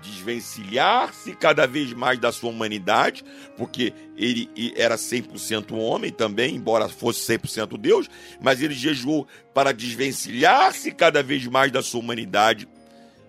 desvencilhar-se 0.00 1.34
cada 1.34 1.66
vez 1.66 1.92
mais 1.92 2.16
da 2.16 2.30
sua 2.30 2.50
humanidade, 2.50 3.24
porque 3.56 3.92
ele 4.16 4.48
era 4.76 4.94
100% 4.94 5.72
homem 5.72 6.12
também, 6.12 6.54
embora 6.54 6.88
fosse 6.88 7.36
100% 7.36 7.76
Deus, 7.76 8.08
mas 8.40 8.62
ele 8.62 8.72
jejuou 8.72 9.26
para 9.52 9.72
desvencilhar-se 9.72 10.92
cada 10.92 11.24
vez 11.24 11.44
mais 11.48 11.72
da 11.72 11.82
sua 11.82 11.98
humanidade 11.98 12.68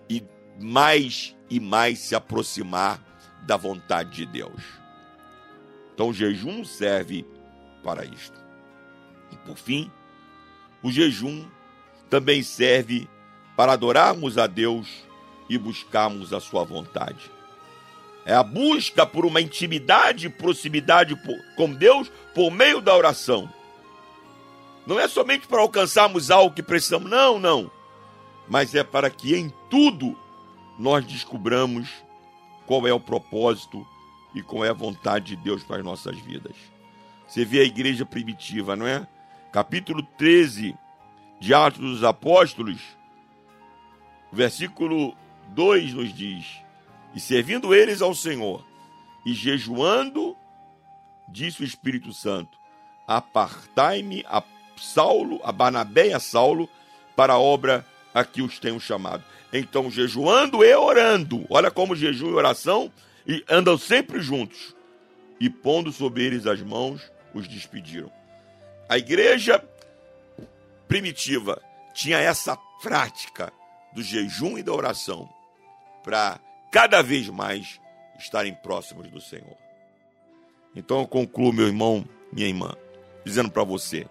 e 0.08 0.22
mais 0.60 1.34
e 1.50 1.58
mais 1.58 1.98
se 1.98 2.14
aproximar 2.14 3.02
da 3.44 3.56
vontade 3.56 4.12
de 4.12 4.26
Deus. 4.26 4.62
Então 5.92 6.10
o 6.10 6.14
jejum 6.14 6.64
serve 6.64 7.26
para 7.82 8.04
isto. 8.04 8.38
E 9.32 9.36
por 9.38 9.56
fim, 9.56 9.90
o 10.80 10.92
jejum 10.92 11.44
também 12.10 12.42
serve 12.42 13.08
para 13.56 13.72
adorarmos 13.72 14.38
a 14.38 14.46
Deus 14.46 14.88
e 15.48 15.58
buscarmos 15.58 16.32
a 16.32 16.40
sua 16.40 16.64
vontade. 16.64 17.30
É 18.24 18.34
a 18.34 18.42
busca 18.42 19.04
por 19.04 19.26
uma 19.26 19.40
intimidade 19.40 20.26
e 20.26 20.30
proximidade 20.30 21.14
com 21.56 21.72
Deus 21.72 22.10
por 22.34 22.50
meio 22.50 22.80
da 22.80 22.96
oração. 22.96 23.52
Não 24.86 24.98
é 24.98 25.06
somente 25.08 25.46
para 25.46 25.60
alcançarmos 25.60 26.30
algo 26.30 26.54
que 26.54 26.62
precisamos, 26.62 27.10
não, 27.10 27.38
não. 27.38 27.70
Mas 28.48 28.74
é 28.74 28.82
para 28.82 29.10
que 29.10 29.34
em 29.34 29.52
tudo 29.70 30.18
nós 30.78 31.04
descubramos 31.06 31.88
qual 32.66 32.86
é 32.86 32.92
o 32.92 33.00
propósito 33.00 33.86
e 34.34 34.42
qual 34.42 34.64
é 34.64 34.70
a 34.70 34.74
vontade 34.74 35.36
de 35.36 35.36
Deus 35.36 35.62
para 35.62 35.78
as 35.78 35.84
nossas 35.84 36.18
vidas. 36.18 36.56
Você 37.26 37.44
vê 37.44 37.60
a 37.60 37.64
igreja 37.64 38.04
primitiva, 38.04 38.74
não 38.74 38.86
é? 38.86 39.06
Capítulo 39.52 40.02
13 40.18 40.76
de 41.44 41.52
Atos 41.52 41.78
dos 41.78 42.02
Apóstolos, 42.02 42.80
versículo 44.32 45.14
2 45.48 45.92
nos 45.92 46.10
diz: 46.10 46.46
E 47.14 47.20
servindo 47.20 47.74
eles 47.74 48.00
ao 48.00 48.14
Senhor 48.14 48.66
e 49.26 49.34
jejuando, 49.34 50.34
disse 51.28 51.60
o 51.60 51.64
Espírito 51.64 52.14
Santo: 52.14 52.56
Apartai-me 53.06 54.24
a 54.26 54.42
Saulo, 54.78 55.38
a 55.44 55.52
Barnabé 55.52 56.08
e 56.08 56.12
a 56.14 56.18
Saulo, 56.18 56.66
para 57.14 57.34
a 57.34 57.38
obra 57.38 57.84
a 58.14 58.24
que 58.24 58.40
os 58.40 58.58
tenho 58.58 58.80
chamado. 58.80 59.22
Então, 59.52 59.90
jejuando 59.90 60.64
e 60.64 60.74
orando, 60.74 61.44
olha 61.50 61.70
como 61.70 61.94
jejum 61.94 62.30
e 62.30 62.34
oração 62.34 62.90
e 63.26 63.44
andam 63.50 63.76
sempre 63.76 64.18
juntos. 64.18 64.74
E 65.38 65.50
pondo 65.50 65.92
sobre 65.92 66.24
eles 66.24 66.46
as 66.46 66.62
mãos, 66.62 67.02
os 67.34 67.46
despediram. 67.46 68.10
A 68.88 68.96
igreja 68.96 69.62
primitiva 70.88 71.60
tinha 71.92 72.18
essa 72.18 72.56
prática 72.82 73.52
do 73.94 74.02
jejum 74.02 74.58
e 74.58 74.62
da 74.62 74.72
oração 74.72 75.28
para 76.02 76.40
cada 76.70 77.02
vez 77.02 77.28
mais 77.28 77.80
estarem 78.18 78.54
próximos 78.54 79.08
do 79.08 79.20
Senhor. 79.20 79.56
Então 80.74 81.00
eu 81.00 81.06
concluo, 81.06 81.52
meu 81.52 81.66
irmão, 81.66 82.04
minha 82.32 82.48
irmã, 82.48 82.74
dizendo 83.24 83.50
para 83.50 83.62
você: 83.62 84.06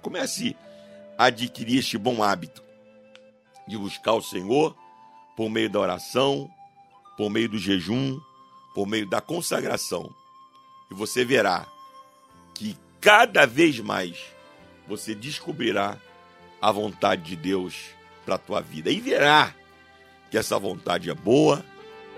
comece 0.00 0.56
a 1.16 1.26
adquirir 1.26 1.78
este 1.78 1.98
bom 1.98 2.22
hábito 2.22 2.62
de 3.66 3.76
buscar 3.76 4.14
o 4.14 4.22
Senhor 4.22 4.74
por 5.36 5.50
meio 5.50 5.68
da 5.68 5.78
oração, 5.78 6.50
por 7.16 7.28
meio 7.28 7.48
do 7.48 7.58
jejum, 7.58 8.18
por 8.74 8.86
meio 8.86 9.08
da 9.08 9.20
consagração. 9.20 10.12
E 10.90 10.94
você 10.94 11.24
verá 11.24 11.66
que 12.54 12.76
cada 13.00 13.46
vez 13.46 13.78
mais 13.80 14.18
você 14.86 15.14
descobrirá 15.14 16.00
a 16.60 16.72
vontade 16.72 17.22
de 17.22 17.36
Deus 17.36 17.90
para 18.24 18.34
a 18.34 18.38
tua 18.38 18.60
vida 18.60 18.90
e 18.90 19.00
verá 19.00 19.54
que 20.30 20.36
essa 20.36 20.58
vontade 20.58 21.10
é 21.10 21.14
boa, 21.14 21.64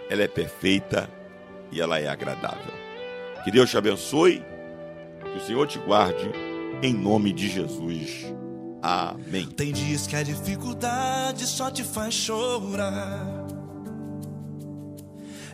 ela 0.09 0.23
é 0.23 0.29
perfeita 0.29 1.09
e 1.71 1.81
ela 1.81 1.99
é 1.99 2.09
agradável. 2.09 2.73
Que 3.45 3.51
Deus 3.51 3.71
te 3.71 3.79
abençoe, 3.79 4.43
que 5.23 5.39
o 5.39 5.47
Senhor 5.47 5.67
te 5.67 5.79
guarde, 5.79 6.31
em 6.83 6.93
nome 6.93 7.33
de 7.33 7.49
Jesus. 7.49 8.27
Amém. 8.83 9.47
Tem 9.47 9.73
dias 9.73 10.07
que 10.07 10.17
a 10.17 10.23
dificuldade 10.23 11.47
só 11.47 11.71
te 11.71 11.85
faz 11.85 12.15
chorar. 12.15 13.47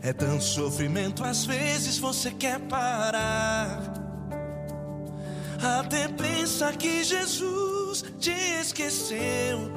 É 0.03 0.12
tanto 0.12 0.45
sofrimento, 0.45 1.24
às 1.24 1.45
vezes 1.45 1.99
você 1.99 2.30
quer 2.30 2.61
parar. 2.61 3.93
Até 5.80 6.07
pensa 6.09 6.72
que 6.72 7.03
Jesus 7.03 7.65
te 8.18 8.30
esqueceu. 8.61 9.70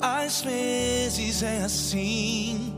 Às 0.00 0.42
vezes 0.42 1.42
é 1.42 1.62
assim. 1.62 2.74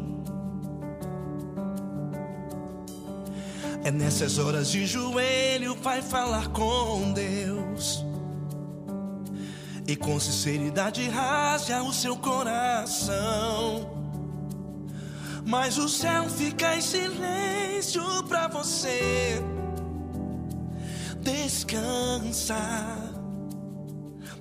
É 3.85 3.91
nessas 3.91 4.39
horas 4.39 4.71
de 4.71 4.87
joelho, 4.87 5.75
vai 5.77 6.03
falar 6.03 6.49
com 6.49 7.13
Deus. 7.13 8.05
E 9.87 9.97
com 9.97 10.21
sinceridade 10.21 11.09
rasga 11.09 11.83
o 11.83 11.93
seu 11.93 12.17
coração. 12.17 13.91
Mas 15.47 15.79
o 15.79 15.89
céu 15.89 16.29
fica 16.29 16.77
em 16.77 16.83
silêncio 16.83 18.03
pra 18.29 18.49
você. 18.49 19.43
Descansa. 21.23 23.08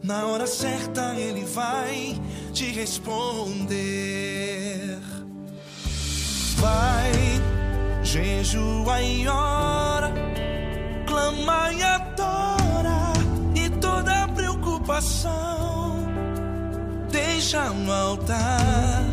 Na 0.04 0.26
hora 0.26 0.46
certa 0.48 1.14
ele 1.16 1.44
vai 1.46 2.20
te 2.54 2.72
responder. 2.72 3.78
Vai, 6.58 7.12
jejua 8.04 9.02
e 9.02 9.28
ora, 9.28 10.12
clama 11.06 11.72
e 11.74 11.84
adora, 11.84 13.14
e 13.56 13.70
toda 13.70 14.28
preocupação 14.30 16.08
deixa 17.12 17.70
no 17.70 17.92
altar. 17.92 19.06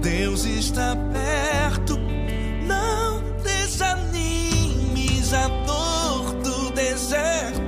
Deus 0.00 0.44
está 0.44 0.96
perto, 1.12 1.98
não 2.66 3.22
desanimes 3.42 5.32
a 5.32 5.46
dor 5.66 6.34
do 6.42 6.70
deserto 6.70 7.59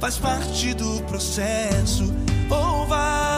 faz 0.00 0.16
parte 0.16 0.72
do 0.72 1.02
processo. 1.02 2.12
Ou 2.48 2.86
vai, 2.86 3.29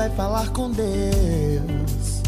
vai 0.00 0.08
falar 0.16 0.48
com 0.52 0.70
Deus. 0.70 2.22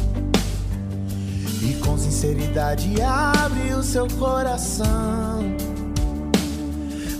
E 1.63 1.73
com 1.83 1.97
sinceridade 1.97 3.01
abre 3.01 3.73
o 3.73 3.83
seu 3.83 4.07
coração. 4.19 5.41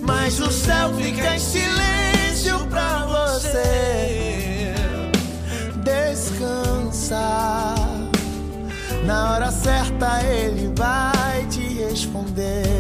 Mas 0.03 0.39
o 0.41 0.51
céu 0.53 0.93
fica 0.95 1.37
em 1.37 1.39
silêncio 1.39 2.67
pra 2.69 3.07
você. 3.07 4.75
Descansa. 5.83 7.17
Na 9.07 9.33
hora 9.33 9.51
certa 9.51 10.23
ele 10.23 10.71
vai 10.77 11.47
te 11.47 11.61
responder. 11.61 12.72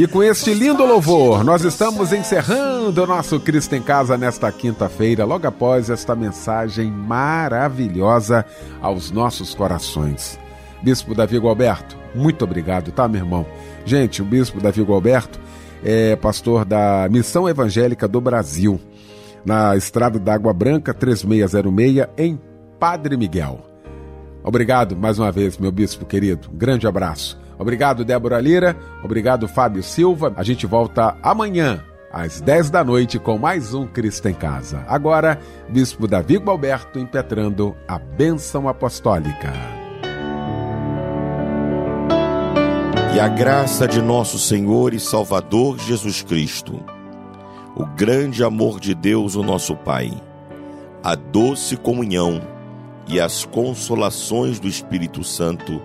E 0.00 0.06
com 0.06 0.22
este 0.22 0.54
lindo 0.54 0.82
louvor, 0.82 1.44
nós 1.44 1.62
estamos 1.62 2.10
encerrando 2.10 3.04
o 3.04 3.06
nosso 3.06 3.38
Cristo 3.38 3.74
em 3.74 3.82
Casa 3.82 4.16
nesta 4.16 4.50
quinta-feira, 4.50 5.26
logo 5.26 5.46
após 5.46 5.90
esta 5.90 6.16
mensagem 6.16 6.90
maravilhosa 6.90 8.46
aos 8.80 9.10
nossos 9.10 9.54
corações. 9.54 10.40
Bispo 10.82 11.14
Davi 11.14 11.36
Gualberto, 11.36 11.98
muito 12.14 12.42
obrigado, 12.46 12.90
tá, 12.90 13.06
meu 13.06 13.20
irmão? 13.20 13.44
Gente, 13.84 14.22
o 14.22 14.24
Bispo 14.24 14.58
Davi 14.58 14.80
Gualberto 14.80 15.38
é 15.84 16.16
pastor 16.16 16.64
da 16.64 17.06
Missão 17.10 17.46
Evangélica 17.46 18.08
do 18.08 18.22
Brasil, 18.22 18.80
na 19.44 19.76
Estrada 19.76 20.18
da 20.18 20.32
Água 20.32 20.54
Branca 20.54 20.94
3606, 20.94 22.08
em 22.16 22.40
Padre 22.78 23.18
Miguel. 23.18 23.60
Obrigado 24.42 24.96
mais 24.96 25.18
uma 25.18 25.30
vez, 25.30 25.58
meu 25.58 25.70
bispo 25.70 26.06
querido. 26.06 26.48
Grande 26.54 26.86
abraço. 26.86 27.38
Obrigado, 27.60 28.06
Débora 28.06 28.40
Lira. 28.40 28.74
Obrigado, 29.04 29.46
Fábio 29.46 29.82
Silva. 29.82 30.32
A 30.34 30.42
gente 30.42 30.66
volta 30.66 31.14
amanhã, 31.22 31.84
às 32.10 32.40
10 32.40 32.70
da 32.70 32.82
noite, 32.82 33.18
com 33.18 33.36
mais 33.36 33.74
um 33.74 33.86
Cristo 33.86 34.28
em 34.28 34.34
Casa. 34.34 34.82
Agora, 34.88 35.38
Bispo 35.68 36.08
Davi 36.08 36.38
Gualberto 36.38 36.98
impetrando 36.98 37.76
a 37.86 37.98
bênção 37.98 38.66
apostólica. 38.66 39.52
E 43.14 43.20
a 43.20 43.28
graça 43.28 43.86
de 43.86 44.00
nosso 44.00 44.38
Senhor 44.38 44.94
e 44.94 44.98
Salvador 44.98 45.78
Jesus 45.78 46.22
Cristo, 46.22 46.82
o 47.76 47.84
grande 47.84 48.42
amor 48.42 48.80
de 48.80 48.94
Deus, 48.94 49.34
o 49.34 49.42
nosso 49.42 49.76
Pai, 49.76 50.10
a 51.02 51.14
doce 51.14 51.76
comunhão 51.76 52.40
e 53.06 53.20
as 53.20 53.44
consolações 53.44 54.58
do 54.58 54.66
Espírito 54.66 55.22
Santo 55.22 55.82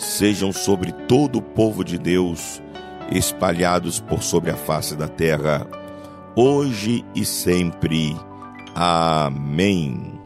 sejam 0.00 0.52
sobre 0.52 0.92
todo 0.92 1.36
o 1.36 1.42
povo 1.42 1.84
de 1.84 1.98
Deus, 1.98 2.62
espalhados 3.12 4.00
por 4.00 4.22
sobre 4.22 4.50
a 4.50 4.56
face 4.56 4.96
da 4.96 5.06
terra, 5.06 5.66
hoje 6.34 7.04
e 7.14 7.24
sempre. 7.24 8.16
Amém. 8.74 10.19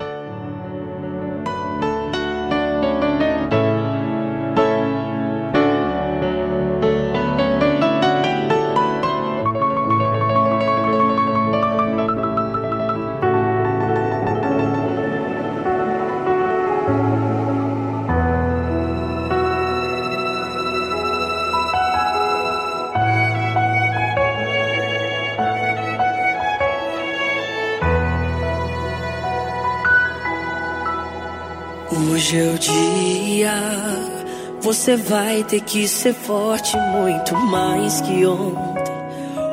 Você 34.65 34.97
vai 34.97 35.45
ter 35.45 35.61
que 35.61 35.87
ser 35.87 36.15
forte 36.15 36.75
muito 36.79 37.37
mais 37.37 38.01
que 38.01 38.25
ontem. 38.25 38.95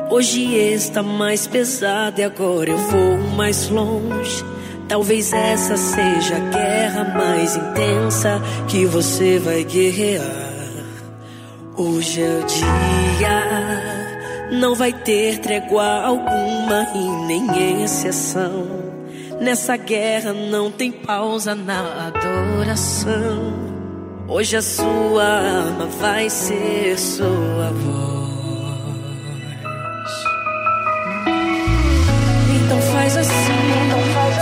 Hoje 0.08 0.54
está 0.54 1.02
mais 1.02 1.46
pesado 1.46 2.18
e 2.18 2.24
agora 2.24 2.70
eu 2.70 2.78
vou 2.78 3.18
mais 3.36 3.68
longe. 3.68 4.42
Talvez 4.88 5.34
essa 5.34 5.76
seja 5.76 6.36
a 6.36 6.48
guerra 6.48 7.04
mais 7.14 7.54
intensa 7.56 8.40
que 8.66 8.86
você 8.86 9.38
vai 9.38 9.62
guerrear. 9.64 10.22
Hoje 11.76 12.22
é 12.22 12.40
o 12.40 12.46
dia, 12.46 13.42
não 14.58 14.74
vai 14.74 14.94
ter 14.94 15.40
trégua 15.40 16.04
alguma 16.04 16.86
e 16.94 17.26
nem 17.26 17.82
exceção. 17.84 18.66
Nessa 19.38 19.76
guerra 19.76 20.32
não 20.32 20.70
tem 20.70 20.90
pausa 20.90 21.54
na 21.54 22.06
adoração. 22.06 23.71
Hoje 24.28 24.56
a 24.56 24.62
sua 24.62 25.24
arma 25.24 25.86
vai 26.00 26.30
ser 26.30 26.98
sua 26.98 27.70
voz. 27.70 28.22
Então 32.54 32.80
faz 32.92 33.16
assim, 33.16 33.32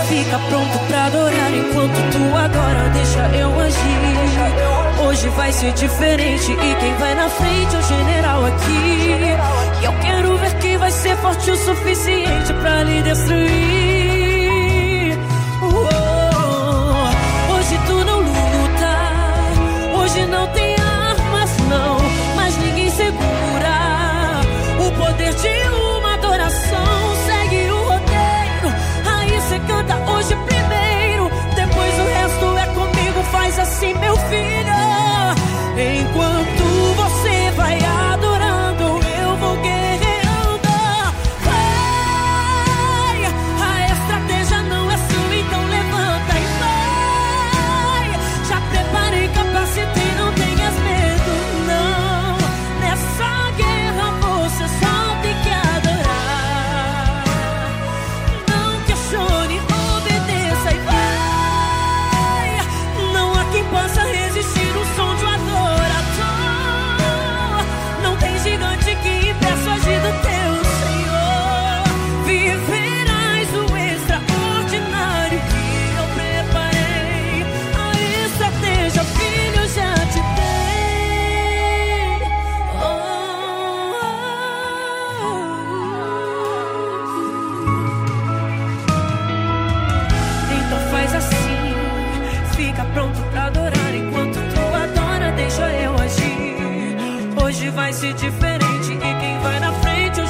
fica 0.07 0.39
pronto 0.49 0.79
pra 0.87 1.05
adorar 1.05 1.51
enquanto 1.53 2.11
tu 2.11 2.37
adora, 2.37 2.89
deixa 2.93 3.37
eu 3.37 3.59
agir. 3.59 5.07
Hoje 5.07 5.27
vai 5.29 5.51
ser 5.51 5.73
diferente 5.73 6.51
e 6.51 6.75
quem 6.79 6.93
vai 6.95 7.15
na 7.15 7.27
frente 7.29 7.75
é 7.75 7.79
o 7.79 7.81
general 7.81 8.45
aqui. 8.45 9.81
E 9.81 9.85
eu 9.85 9.93
quero 9.99 10.37
ver 10.37 10.57
quem 10.59 10.77
vai 10.77 10.91
ser 10.91 11.17
forte 11.17 11.51
o 11.51 11.57
suficiente 11.57 12.53
pra 12.61 12.83
lhe 12.83 13.01
destruir. 13.01 14.00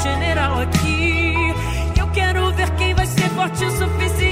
general 0.02 0.60
aqui. 0.60 1.36
Eu 1.98 2.08
quero 2.08 2.52
ver 2.54 2.70
quem 2.72 2.94
vai 2.94 3.06
ser 3.06 3.30
forte 3.30 3.64
o 3.66 3.72
suficiente. 3.72 4.31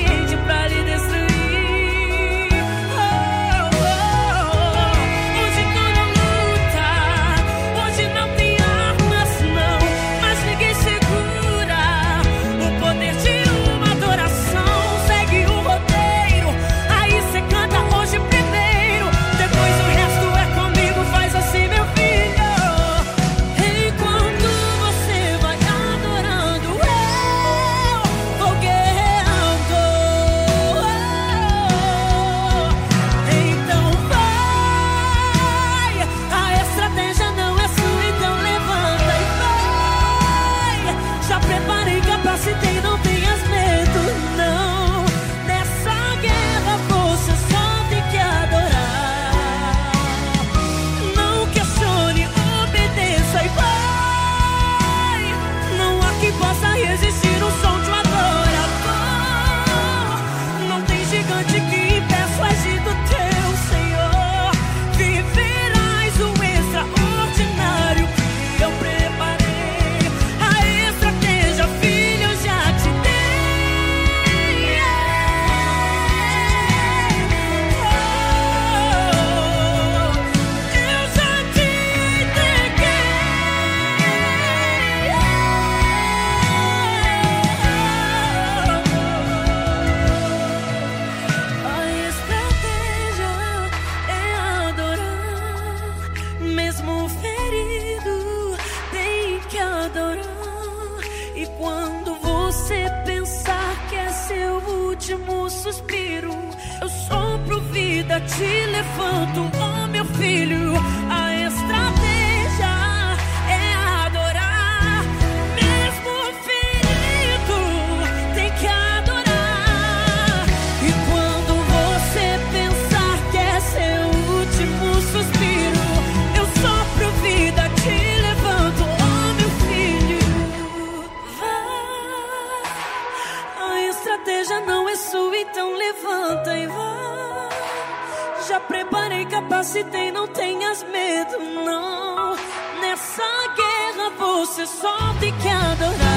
tenhas 140.80 140.84
medo, 140.84 141.40
não. 141.64 142.36
Nessa 142.82 143.24
guerra 143.56 144.10
você 144.18 144.66
só 144.66 145.14
tem 145.20 145.36
que 145.38 145.48
adorar. 145.48 146.09